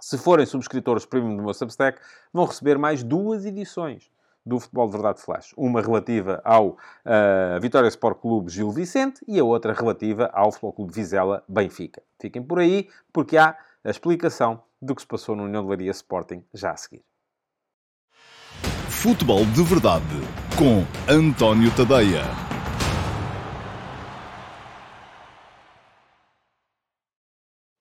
[0.00, 2.00] se forem subscritores premium do meu Substack,
[2.32, 4.10] vão receber mais duas edições
[4.46, 5.52] do Futebol de Verdade Flash.
[5.58, 10.72] Uma relativa ao uh, Vitória Sport Clube Gil Vicente e a outra relativa ao Futebol
[10.72, 12.02] Clube Vizela Benfica.
[12.18, 15.90] Fiquem por aí, porque há a explicação do que se passou no União de Leiria
[15.90, 17.04] Sporting já a seguir.
[18.88, 20.16] Futebol de Verdade
[20.56, 22.49] com António Tadeia.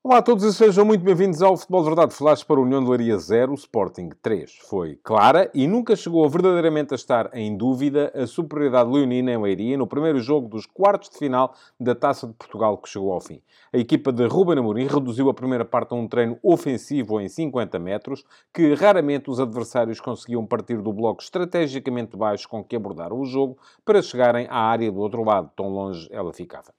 [0.09, 2.83] Olá a todos e sejam muito bem-vindos ao Futebol de Verdade Flash para o União
[2.83, 4.57] de Leiria 0, Sporting 3.
[4.67, 9.77] Foi clara e nunca chegou verdadeiramente a estar em dúvida a superioridade leonina em Leiria
[9.77, 13.39] no primeiro jogo dos quartos de final da Taça de Portugal que chegou ao fim.
[13.71, 17.77] A equipa de Ruben Amorim reduziu a primeira parte a um treino ofensivo em 50
[17.77, 23.25] metros, que raramente os adversários conseguiam partir do bloco estrategicamente baixo com que abordaram o
[23.25, 26.73] jogo para chegarem à área do outro lado, tão longe ela ficava.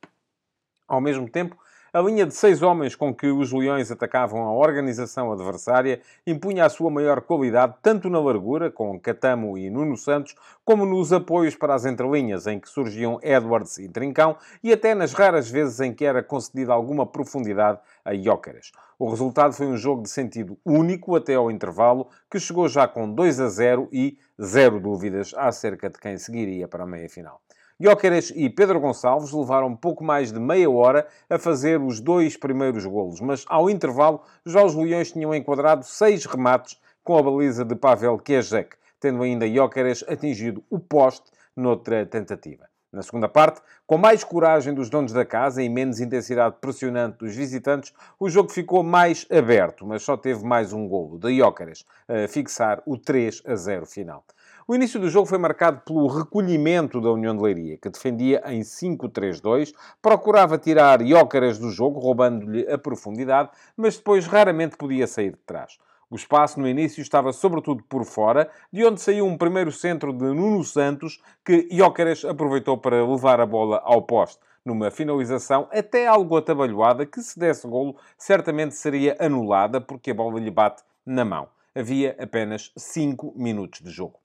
[0.89, 1.57] Ao mesmo tempo,
[1.93, 6.69] a linha de seis homens com que os Leões atacavam a organização adversária impunha a
[6.69, 11.75] sua maior qualidade tanto na largura, com Catamo e Nuno Santos, como nos apoios para
[11.75, 16.05] as entrelinhas, em que surgiam Edwards e Trincão, e até nas raras vezes em que
[16.05, 18.71] era concedida alguma profundidade a Jóqueres.
[18.97, 23.13] O resultado foi um jogo de sentido único até ao intervalo, que chegou já com
[23.13, 27.41] 2 a 0 e zero dúvidas acerca de quem seguiria para a meia-final.
[27.83, 32.85] Jóqueres e Pedro Gonçalves levaram pouco mais de meia hora a fazer os dois primeiros
[32.85, 37.75] golos, mas ao intervalo já os Leões tinham enquadrado seis remates com a baliza de
[37.75, 42.69] Pavel Kezek, tendo ainda Jóqueres atingido o poste noutra tentativa.
[42.93, 47.35] Na segunda parte, com mais coragem dos donos da casa e menos intensidade pressionante dos
[47.35, 52.29] visitantes, o jogo ficou mais aberto, mas só teve mais um golo de Jóqueres a
[52.29, 54.23] fixar o 3 a 0 final.
[54.71, 58.61] O início do jogo foi marcado pelo recolhimento da União de Leiria, que defendia em
[58.61, 65.41] 5-3-2, procurava tirar Iócaras do jogo, roubando-lhe a profundidade, mas depois raramente podia sair de
[65.45, 65.77] trás.
[66.09, 70.27] O espaço no início estava sobretudo por fora, de onde saiu um primeiro centro de
[70.27, 76.37] Nuno Santos, que Iócaras aproveitou para levar a bola ao poste numa finalização até algo
[76.37, 81.49] atabalhoada, que se desse golo, certamente seria anulada, porque a bola lhe bate na mão.
[81.75, 84.21] Havia apenas 5 minutos de jogo.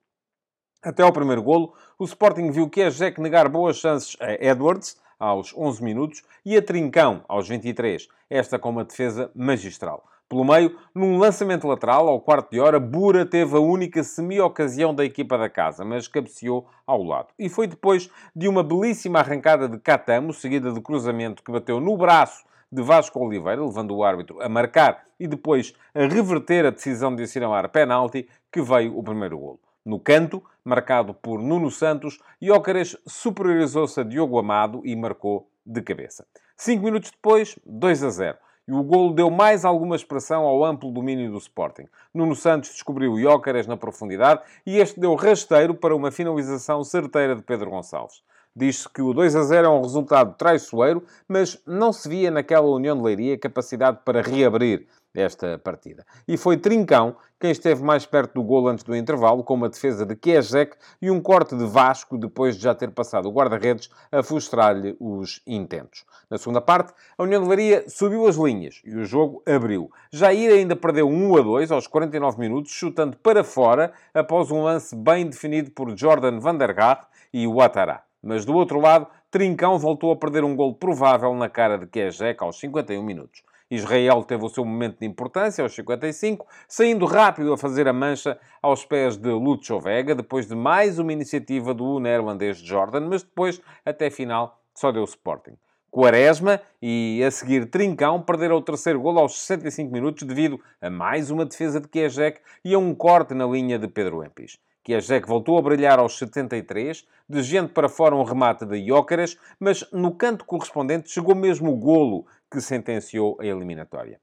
[0.85, 4.95] Até ao primeiro golo, o Sporting viu que é Jack negar boas chances a Edwards,
[5.17, 8.07] aos 11 minutos, e a Trincão, aos 23.
[8.29, 10.05] Esta com uma defesa magistral.
[10.29, 15.03] Pelo meio, num lançamento lateral, ao quarto de hora, Bura teve a única semi-ocasião da
[15.03, 17.29] equipa da casa, mas cabeceou ao lado.
[17.39, 21.97] E foi depois de uma belíssima arrancada de Catamo, seguida de cruzamento que bateu no
[21.97, 27.15] braço de Vasco Oliveira, levando o árbitro a marcar e depois a reverter a decisão
[27.15, 29.59] de assinalar penalti, que veio o primeiro golo.
[29.85, 36.25] No canto, marcado por Nuno Santos, Jóqueres superiorizou-se a Diogo Amado e marcou de cabeça.
[36.57, 38.37] Cinco minutos depois, 2 a 0.
[38.67, 41.85] E o golo deu mais alguma expressão ao amplo domínio do Sporting.
[42.11, 47.43] Nuno Santos descobriu Jóqueres na profundidade e este deu rasteiro para uma finalização certeira de
[47.43, 48.23] Pedro Gonçalves.
[48.55, 52.65] Diz-se que o 2 a 0 é um resultado traiçoeiro, mas não se via naquela
[52.65, 56.05] União de Leiria capacidade para reabrir esta partida.
[56.27, 60.05] E foi Trincão quem esteve mais perto do gol antes do intervalo, com uma defesa
[60.05, 64.23] de Kezek e um corte de Vasco depois de já ter passado o guarda-redes a
[64.23, 66.05] frustrar-lhe os intentos.
[66.29, 69.91] Na segunda parte, a União de Leiria subiu as linhas e o jogo abriu.
[70.11, 74.95] Jair ainda perdeu 1 a 2 aos 49 minutos, chutando para fora após um lance
[74.95, 78.01] bem definido por Jordan van der Gaar e Ouattara.
[78.23, 82.41] Mas do outro lado, Trincão voltou a perder um gol provável na cara de Kezek
[82.41, 83.43] aos 51 minutos.
[83.69, 88.39] Israel teve o seu momento de importância aos 55, saindo rápido a fazer a mancha
[88.61, 93.61] aos pés de Lucho Vega, depois de mais uma iniciativa do neerlandês Jordan, mas depois,
[93.85, 95.57] até final, só deu Sporting.
[95.89, 101.31] Quaresma e a seguir Trincão perderam o terceiro gol aos 65 minutos devido a mais
[101.31, 104.59] uma defesa de Kiesek e a um corte na linha de Pedro Empis.
[104.85, 109.83] Kiesek voltou a brilhar aos 73, de gente para fora um remate de Jócaras, mas
[109.91, 114.21] no canto correspondente chegou mesmo o golo que sentenciou a eliminatória.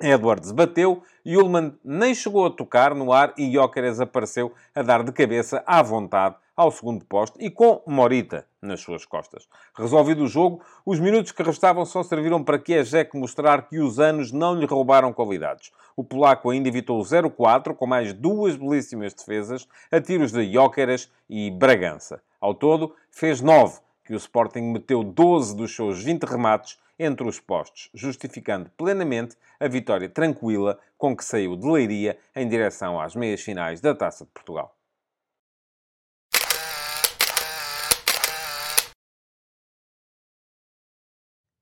[0.00, 5.12] Edwards bateu, Ullman nem chegou a tocar no ar e Jóqueres apareceu a dar de
[5.12, 9.48] cabeça à vontade ao segundo posto e com Morita nas suas costas.
[9.74, 13.78] Resolvido o jogo, os minutos que restavam só serviram para que a Jack mostrar que
[13.78, 15.72] os anos não lhe roubaram qualidades.
[15.96, 21.10] O polaco ainda evitou o 0-4 com mais duas belíssimas defesas a tiros de Jóqueres
[21.28, 22.22] e Bragança.
[22.40, 27.40] Ao todo, fez 9, que o Sporting meteu 12 dos seus 20 remates entre os
[27.40, 33.40] postos, justificando plenamente a vitória tranquila com que saiu de Leiria em direção às meias
[33.40, 34.74] finais da Taça de Portugal.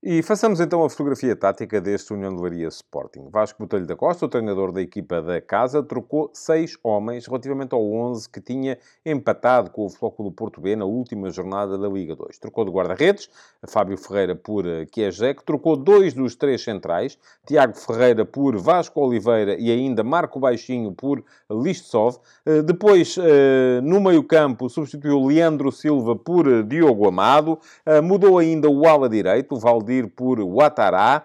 [0.03, 3.29] E façamos então a fotografia tática deste União de Leiria Sporting.
[3.31, 7.85] Vasco Botelho da Costa, o treinador da equipa da casa, trocou seis homens relativamente ao
[7.85, 12.39] 11 que tinha empatado com o Flóculo Porto B na última jornada da Liga 2.
[12.39, 13.29] Trocou de guarda-redes,
[13.69, 19.71] Fábio Ferreira por Kiejek, trocou dois dos três centrais, Tiago Ferreira por Vasco Oliveira e
[19.71, 22.17] ainda Marco Baixinho por Listsov.
[22.47, 28.89] Eh, depois, eh, no meio-campo, substituiu Leandro Silva por Diogo Amado, eh, mudou ainda o
[28.89, 31.25] ala direito, o Valdir Valdir por Ouattara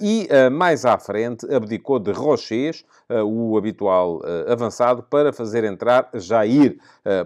[0.00, 2.84] e mais à frente abdicou de Rochês,
[3.26, 6.78] o habitual avançado, para fazer entrar Jair.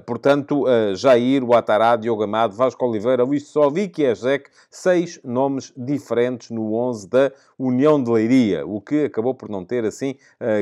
[0.04, 0.64] Portanto,
[0.96, 7.08] Jair, Ouattara, Diogo Amado, Vasco Oliveira, Luís Sol, Vicky Ezek, seis nomes diferentes no 11
[7.08, 10.16] da União de Leiria, o que acabou por não ter, assim,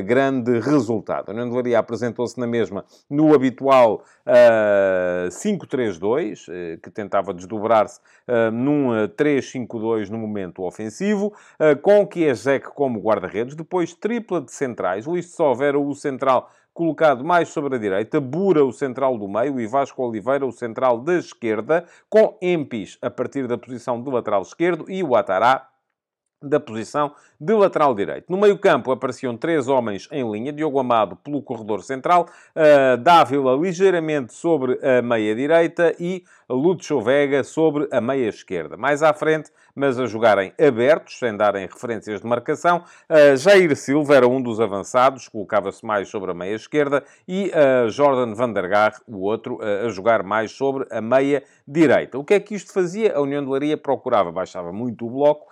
[0.05, 1.29] grande resultado.
[1.29, 7.99] A União de Leiria apresentou-se na mesma no habitual uh, 5-3-2, uh, que tentava desdobrar-se
[8.53, 15.25] num 3-5-2 no momento ofensivo, uh, com Kiesek como guarda-redes, depois tripla de centrais, Luís
[15.25, 19.59] de Sov era o central colocado mais sobre a direita, Bura, o central do meio,
[19.59, 24.41] e Vasco Oliveira, o central da esquerda, com Empis a partir da posição de lateral
[24.41, 24.85] esquerdo.
[24.89, 25.69] E o Atará
[26.43, 28.25] da posição de lateral direito.
[28.29, 34.33] No meio-campo apareciam três homens em linha: Diogo Amado pelo corredor central, uh, Dávila ligeiramente
[34.33, 38.77] sobre a meia-direita e Lúcio Vega sobre a meia-esquerda.
[38.77, 44.15] Mais à frente, mas a jogarem abertos, sem darem referências de marcação, uh, Jair Silva
[44.15, 48.93] era um dos avançados, colocava-se mais sobre a meia-esquerda, e uh, Jordan van der Gaar,
[49.07, 52.17] o outro, a jogar mais sobre a meia-direita.
[52.17, 53.15] O que é que isto fazia?
[53.15, 55.47] A União de Laria procurava, baixava muito o bloco,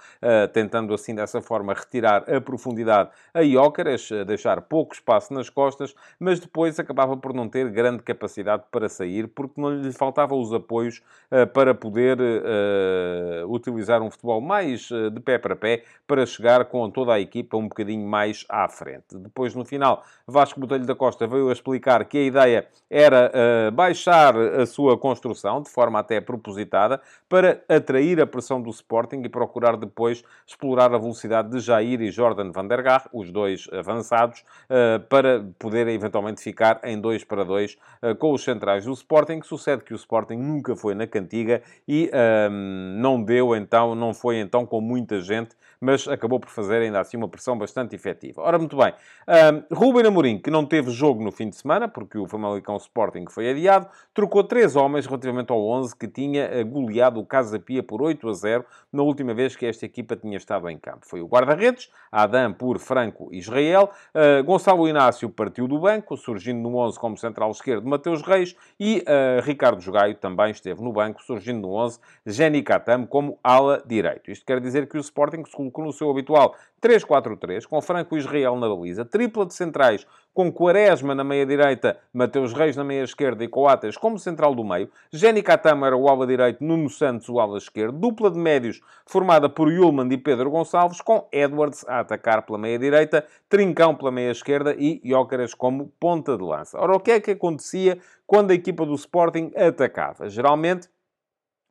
[0.54, 6.40] tentando assim dessa forma retirar a profundidade a Iócaras, deixar pouco espaço nas costas, mas
[6.40, 11.02] depois acabava por não ter grande capacidade para sair, porque não lhe faltavam os apoios
[11.32, 16.66] uh, para poder uh, utilizar um futebol mais uh, de pé para pé, para chegar
[16.66, 19.18] com toda a equipa um bocadinho mais à frente.
[19.18, 24.36] Depois, no final, Vasco Botelho da Costa veio a explicar que a ideia era baixar
[24.38, 29.78] a sua construção, de forma até propositada, para atrair a pressão do Sporting e procurar
[29.78, 35.00] depois explorar a velocidade de Jair e Jordan van der Gaar, os dois avançados, uh,
[35.10, 39.42] para poderem eventualmente ficar em 2 para 2 uh, com os centrais do Sporting.
[39.44, 44.40] Sucede que o Sporting nunca foi na cantiga e ehm, não deu então, não foi
[44.40, 48.42] então com muita gente, mas acabou por fazer ainda assim uma pressão bastante efetiva.
[48.42, 48.94] Ora, muito bem,
[49.28, 53.26] ehm, Ruben Amorim, que não teve jogo no fim de semana, porque o Famalicão Sporting
[53.30, 57.82] foi adiado, trocou três homens relativamente ao 11 que tinha eh, goleado o Casa Pia
[57.82, 61.06] por 8 a 0 na última vez que esta equipa tinha estado em campo.
[61.06, 66.76] Foi o guarda-redes, Adam por Franco Israel, uh, Gonçalo Inácio partiu do banco, surgindo no
[66.78, 71.62] 11 como central esquerdo Mateus Reis e uh, Ricardo Jogaio também esteve no banco, surgindo
[71.62, 74.30] no 11 Jenny Katam como ala direito.
[74.30, 78.56] Isto quer dizer que o Sporting se colocou no seu habitual 3-4-3, com Franco Israel
[78.56, 83.97] na baliza, tripla de centrais com Quaresma na meia-direita, Mateus Reis na meia-esquerda e Coates
[83.97, 84.89] como central do meio.
[85.12, 87.97] Jenny Katama era o ala direito, Nuno Santos o ala esquerdo.
[87.97, 93.24] Dupla de médios formada por Yulman e Pedro Gonçalves, com Edwards a atacar pela meia-direita,
[93.48, 96.80] Trincão pela meia-esquerda e Jócaras como ponta de lança.
[96.80, 100.28] Ora, o que é que acontecia quando a equipa do Sporting atacava?
[100.28, 100.89] Geralmente,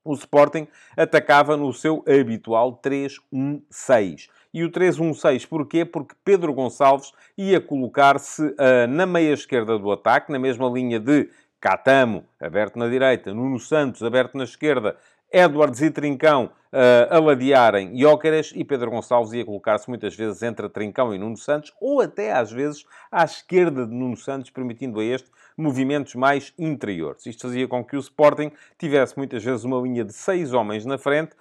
[0.04, 4.28] o Sporting atacava no seu habitual 3-1-6.
[4.54, 5.84] E o 3-1-6 porquê?
[5.84, 11.28] Porque Pedro Gonçalves ia colocar-se uh, na meia esquerda do ataque, na mesma linha de
[11.60, 14.96] Catamo, aberto na direita, Nuno Santos, aberto na esquerda,
[15.32, 20.68] Edwards e Trincão uh, a ladearem Jóqueres e Pedro Gonçalves ia colocar-se muitas vezes entre
[20.68, 25.04] Trincão e Nuno Santos, ou até às vezes à esquerda de Nuno Santos, permitindo a
[25.04, 27.26] este movimentos mais interiores.
[27.26, 30.96] Isto fazia com que o Sporting tivesse muitas vezes uma linha de seis homens na
[30.96, 31.32] frente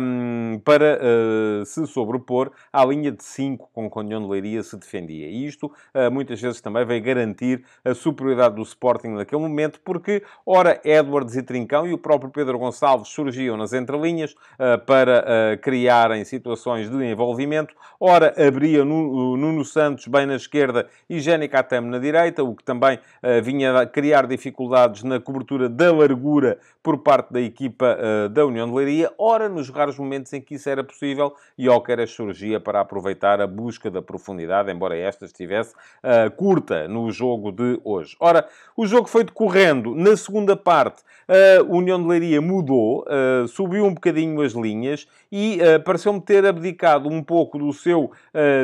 [0.00, 4.62] um, para uh, se sobrepor à linha de cinco com que a União de Leiria
[4.62, 5.26] se defendia.
[5.26, 10.22] E isto uh, muitas vezes também veio garantir a superioridade do Sporting naquele momento, porque
[10.44, 14.34] ora Edwards e Trincão e o próprio Pedro Gonçalves surgiam nas entrelinhas
[14.86, 21.80] para criarem situações de envolvimento, ora abria Nuno Santos bem na esquerda e Jenny Katem
[21.80, 22.98] na direita, o que também
[23.42, 27.96] vinha vinha criar dificuldades na cobertura da largura por parte da equipa
[28.30, 29.10] da União de Leiria.
[29.18, 33.90] Ora, nos raros momentos em que isso era possível, Jóqueras surgia para aproveitar a busca
[33.90, 35.74] da profundidade, embora esta estivesse
[36.36, 38.16] curta no jogo de hoje.
[38.20, 38.46] Ora,
[38.76, 39.94] o jogo foi decorrendo.
[39.94, 43.04] Na segunda parte, a União de Leiria mudou,
[43.48, 48.10] subiu um bocadinho as linhas e pareceu-me ter abdicado um pouco do seu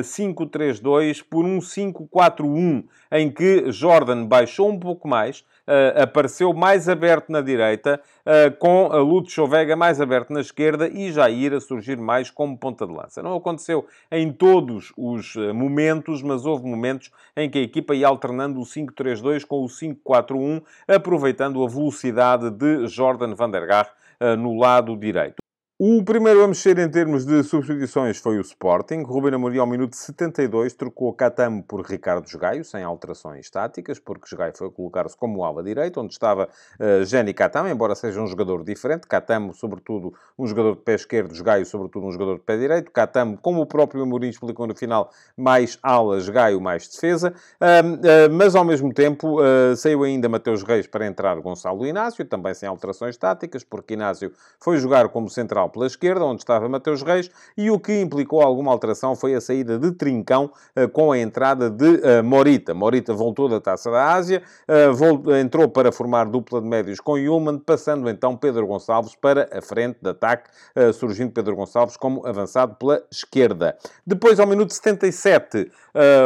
[0.03, 7.31] 5-3-2 por um 5-4-1, em que Jordan baixou um pouco mais, uh, apareceu mais aberto
[7.31, 11.97] na direita, uh, com a Lúcio Vega mais aberto na esquerda e Jair a surgir
[11.97, 13.23] mais como ponta de lança.
[13.23, 18.09] Não aconteceu em todos os eh, momentos, mas houve momentos em que a equipa ia
[18.09, 24.37] alternando o 5-3-2 com o 5-4-1, aproveitando a velocidade de Jordan van der Gaar uh,
[24.37, 25.50] no lado direito.
[25.83, 29.03] O primeiro a mexer em termos de substituições foi o Sporting.
[29.03, 34.53] Ruben Amorim, ao minuto 72, trocou Catamo por Ricardo Jogaio, sem alterações táticas, porque Jogaio
[34.55, 39.07] foi colocar-se como ala direito, onde estava uh, Jenny Catamo, embora seja um jogador diferente.
[39.07, 42.91] Catamo, sobretudo, um jogador de pé esquerdo, Jogaio, sobretudo, um jogador de pé direito.
[42.91, 47.33] Catamo, como o próprio Amorim explicou no final, mais ala, Jogaio, mais defesa.
[47.59, 49.39] Uh, uh, mas, ao mesmo tempo,
[49.79, 54.77] saiu ainda Mateus Reis para entrar Gonçalo Inácio, também sem alterações táticas, porque Inácio foi
[54.77, 59.15] jogar como central pela esquerda, onde estava Mateus Reis, e o que implicou alguma alteração
[59.15, 62.75] foi a saída de Trincão eh, com a entrada de eh, Morita.
[62.75, 67.59] Morita voltou da Taça da Ásia, eh, entrou para formar dupla de médios com Yulman,
[67.59, 70.51] passando então Pedro Gonçalves para a frente de ataque,
[70.95, 73.77] surgindo Pedro Gonçalves como avançado pela esquerda.
[74.07, 75.71] Depois, ao minuto 77,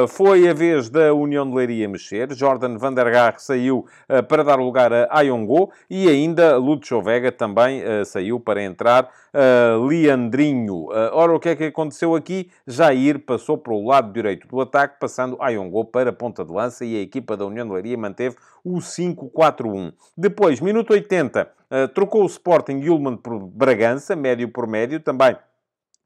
[0.09, 2.33] foi a vez da União de Leiria mexer.
[2.33, 3.87] Jordan van der Gaar saiu
[4.29, 10.85] para dar lugar a Ayongo e ainda Lúcio Vega também saiu para entrar uh, Leandrinho.
[10.85, 12.51] Uh, ora, o que é que aconteceu aqui?
[12.67, 16.85] Jair passou para o lado direito do ataque, passando Ayongo para a ponta de lança
[16.85, 19.93] e a equipa da União de Leiria manteve o 5-4-1.
[20.17, 25.37] Depois, minuto 80, uh, ah, trocou o Sporting Gilman por Bragança, médio por médio, também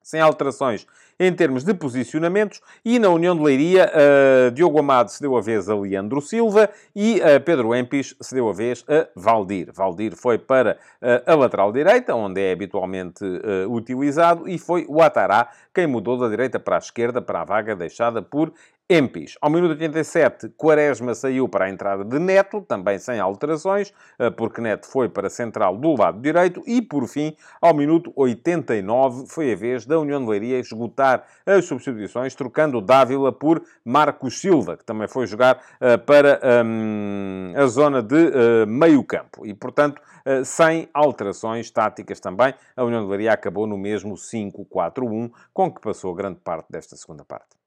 [0.08, 0.86] sem alterações
[1.20, 2.62] em termos de posicionamentos.
[2.82, 6.70] E na União de Leiria, uh, Diogo Amado se deu a vez a Leandro Silva
[6.96, 9.70] e uh, Pedro Empis se deu a vez a Valdir.
[9.70, 13.24] Valdir foi para uh, a lateral direita, onde é habitualmente
[13.68, 17.76] utilizado, e foi o Atará quem mudou da direita para a esquerda, para a vaga
[17.76, 18.52] deixada por
[18.90, 19.36] Empis.
[19.42, 24.62] Ao minuto 87, Quaresma saiu para a entrada de Neto, também sem alterações, eh, porque
[24.62, 26.62] Neto foi para a central do lado direito.
[26.66, 31.66] E, por fim, ao minuto 89, foi a vez da União de Leiria esgotar as
[31.66, 38.02] substituições, trocando Dávila por Marcos Silva, que também foi jogar uh, para um, a zona
[38.02, 39.44] de uh, meio campo.
[39.44, 40.00] E, portanto,
[40.44, 46.14] sem alterações táticas também, a União de Leiria acabou no mesmo 5-4-1, com que passou
[46.14, 47.57] grande parte desta segunda parte.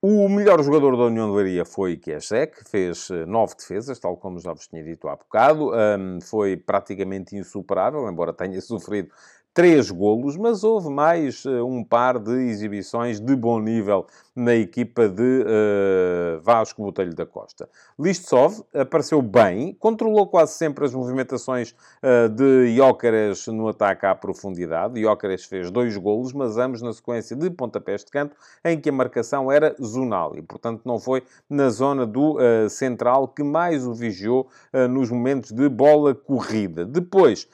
[0.00, 4.38] O melhor jogador da União de Leiria foi Kiesek, fez eh, nove defesas, tal como
[4.38, 5.72] já vos tinha dito há bocado.
[5.74, 9.10] Um, foi praticamente insuperável, embora tenha sofrido
[9.58, 14.06] três golos, mas houve mais uh, um par de exibições de bom nível
[14.36, 17.68] na equipa de uh, Vasco Botelho da Costa.
[17.98, 25.02] Listsov apareceu bem, controlou quase sempre as movimentações uh, de Jóqueres no ataque à profundidade.
[25.02, 28.92] Jóqueres fez dois golos, mas ambos na sequência de pontapés de canto, em que a
[28.92, 33.92] marcação era zonal e, portanto, não foi na zona do uh, central que mais o
[33.92, 34.46] vigiou
[34.90, 36.84] nos momentos de bola corrida.
[36.84, 37.48] Depois,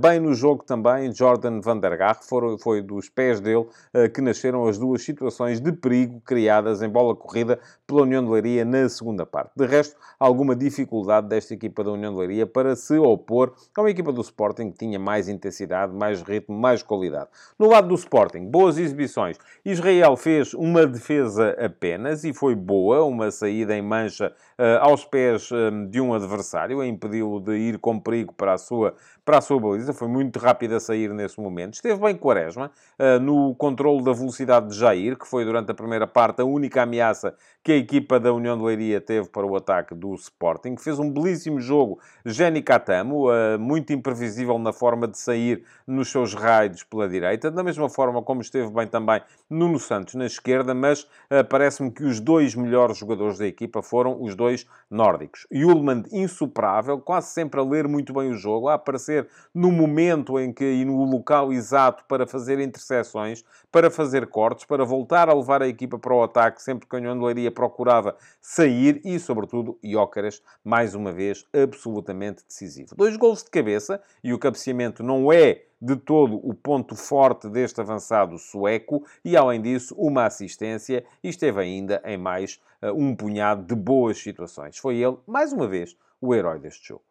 [0.00, 3.66] bem no jogo também, Jordan van der Gaar, foi, foi dos pés dele
[4.14, 8.64] que nasceram as duas situações de perigo criadas em bola corrida pela União de Leiria
[8.64, 9.52] na segunda parte.
[9.56, 13.90] De resto, alguma dificuldade desta equipa da União de Leiria para se opor a uma
[13.90, 17.28] equipa do Sporting que tinha mais intensidade, mais ritmo, mais qualidade.
[17.58, 19.38] No lado do Sporting, boas exibições.
[19.64, 25.50] Israel fez uma defesa apenas e foi boa, uma saída em mancha uh, aos pés
[25.52, 28.94] um, de um adversário, a impedi-lo de ir com perigo para a sua
[29.26, 31.74] para a sua baliza, foi muito rápido a sair nesse momento.
[31.74, 36.06] Esteve bem Quaresma uh, no controle da velocidade de Jair, que foi durante a primeira
[36.06, 39.96] parte a única ameaça que a equipa da União de Leiria teve para o ataque
[39.96, 40.76] do Sporting.
[40.76, 46.32] Fez um belíssimo jogo Jenny Catamo, uh, muito imprevisível na forma de sair nos seus
[46.32, 49.20] raids pela direita, da mesma forma como esteve bem também
[49.50, 54.22] Nuno Santos na esquerda, mas uh, parece-me que os dois melhores jogadores da equipa foram
[54.22, 55.48] os dois nórdicos.
[55.52, 59.15] Yulman insuperável, quase sempre a ler muito bem o jogo, a aparecer
[59.54, 64.84] no momento em que e no local exato para fazer interseções, para fazer cortes, para
[64.84, 67.16] voltar a levar a equipa para o ataque sempre que a União
[67.54, 72.94] procurava sair e, sobretudo, Jócaras, mais uma vez, absolutamente decisivo.
[72.96, 77.80] Dois gols de cabeça e o cabeceamento não é de todo o ponto forte deste
[77.80, 83.62] avançado sueco e, além disso, uma assistência e esteve ainda em mais uh, um punhado
[83.62, 84.78] de boas situações.
[84.78, 87.04] Foi ele, mais uma vez, o herói deste jogo.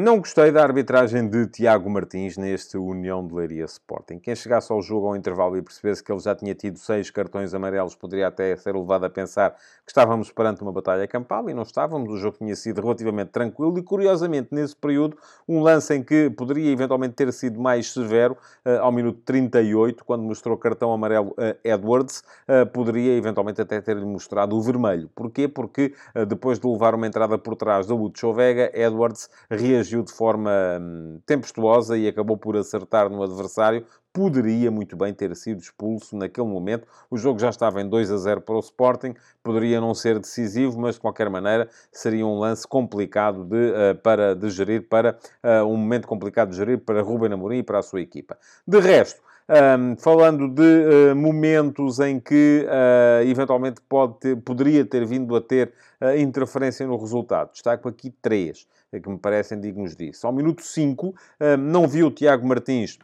[0.00, 4.20] Não gostei da arbitragem de Tiago Martins neste União de Leiria Sporting.
[4.20, 7.52] Quem chegasse ao jogo ao intervalo e percebesse que ele já tinha tido seis cartões
[7.52, 11.64] amarelos poderia até ser levado a pensar que estávamos perante uma batalha campal e não
[11.64, 12.12] estávamos.
[12.12, 15.16] O jogo tinha sido relativamente tranquilo e, curiosamente, nesse período,
[15.48, 20.22] um lance em que poderia eventualmente ter sido mais severo, uh, ao minuto 38, quando
[20.22, 25.10] mostrou cartão amarelo a Edwards, uh, poderia eventualmente até ter-lhe mostrado o vermelho.
[25.12, 25.48] Porquê?
[25.48, 30.02] Porque uh, depois de levar uma entrada por trás da Lúcio Vega, Edwards reagiu reagiu
[30.02, 35.60] de forma hum, tempestuosa e acabou por acertar no adversário, poderia muito bem ter sido
[35.60, 36.86] expulso naquele momento.
[37.10, 40.78] O jogo já estava em 2 a 0 para o Sporting, poderia não ser decisivo,
[40.78, 45.64] mas de qualquer maneira seria um lance complicado de, uh, para, de gerir, para uh,
[45.64, 48.36] um momento complicado de gerir para Ruben Amorim e para a sua equipa.
[48.66, 50.62] De resto, um, falando de
[51.12, 55.72] uh, momentos em que uh, eventualmente pode ter, poderia ter vindo a ter
[56.02, 57.52] uh, interferência no resultado.
[57.52, 60.26] Destaco aqui três que me parecem dignos disso.
[60.26, 61.14] Ao minuto 5,
[61.58, 62.98] não viu o Tiago Martins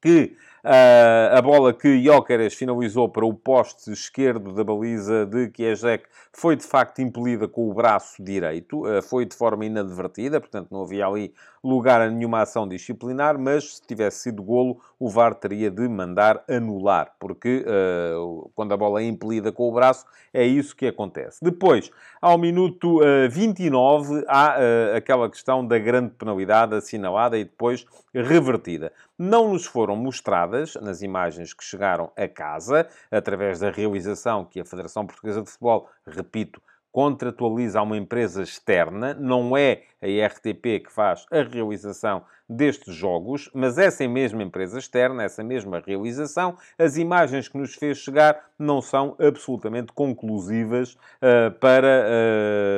[0.00, 6.04] que Uh, a bola que Jóqueres finalizou para o poste esquerdo da baliza de Kiesek
[6.32, 10.82] foi de facto impelida com o braço direito, uh, foi de forma inadvertida, portanto não
[10.82, 11.34] havia ali
[11.64, 16.44] lugar a nenhuma ação disciplinar, mas se tivesse sido golo, o VAR teria de mandar
[16.48, 21.40] anular, porque uh, quando a bola é impelida com o braço, é isso que acontece.
[21.42, 21.90] Depois,
[22.20, 23.00] ao minuto
[23.30, 24.56] 29, há
[24.96, 27.84] aquela questão da grande penalidade assinalada e depois
[28.14, 28.92] revertida.
[29.24, 34.64] Não nos foram mostradas nas imagens que chegaram a casa, através da realização que a
[34.64, 36.60] Federação Portuguesa de Futebol, repito,
[36.90, 43.48] contratualiza a uma empresa externa, não é a RTP que faz a realização destes jogos,
[43.54, 48.82] mas essa mesma empresa externa, essa mesma realização, as imagens que nos fez chegar não
[48.82, 52.06] são absolutamente conclusivas uh, para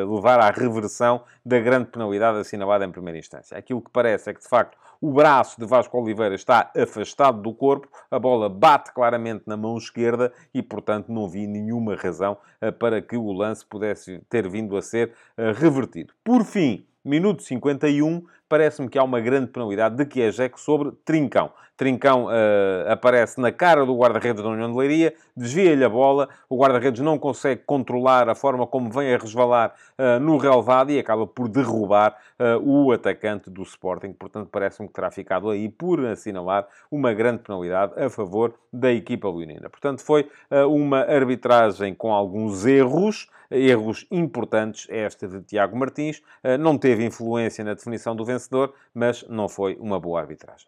[0.04, 3.56] uh, levar à reversão da grande penalidade assinalada em primeira instância.
[3.56, 7.52] Aquilo que parece é que, de facto, o braço de Vasco Oliveira está afastado do
[7.52, 12.72] corpo, a bola bate claramente na mão esquerda e, portanto, não vi nenhuma razão uh,
[12.72, 15.12] para que o lance pudesse ter vindo a ser
[15.58, 16.14] revertido.
[16.24, 21.50] Por fim, minuto 51, parece-me que há uma grande penalidade de Kiesek sobre Trincão.
[21.76, 26.56] Trincão uh, aparece na cara do guarda-redes da União de Leiria, desvia-lhe a bola, o
[26.56, 31.26] guarda-redes não consegue controlar a forma como vem a resvalar uh, no relevado e acaba
[31.26, 34.12] por derrubar uh, o atacante do Sporting.
[34.12, 39.28] Portanto, parece-me que terá ficado aí por assinalar uma grande penalidade a favor da equipa
[39.28, 39.68] leonina.
[39.68, 40.28] Portanto, foi
[40.68, 46.20] uma arbitragem com alguns erros, erros importantes, esta de Tiago Martins.
[46.60, 50.66] não teve influência na definição do vencedor, mas não foi uma boa arbitragem.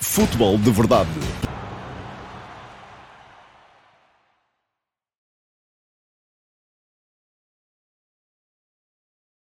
[0.00, 1.51] Futebol de Verdade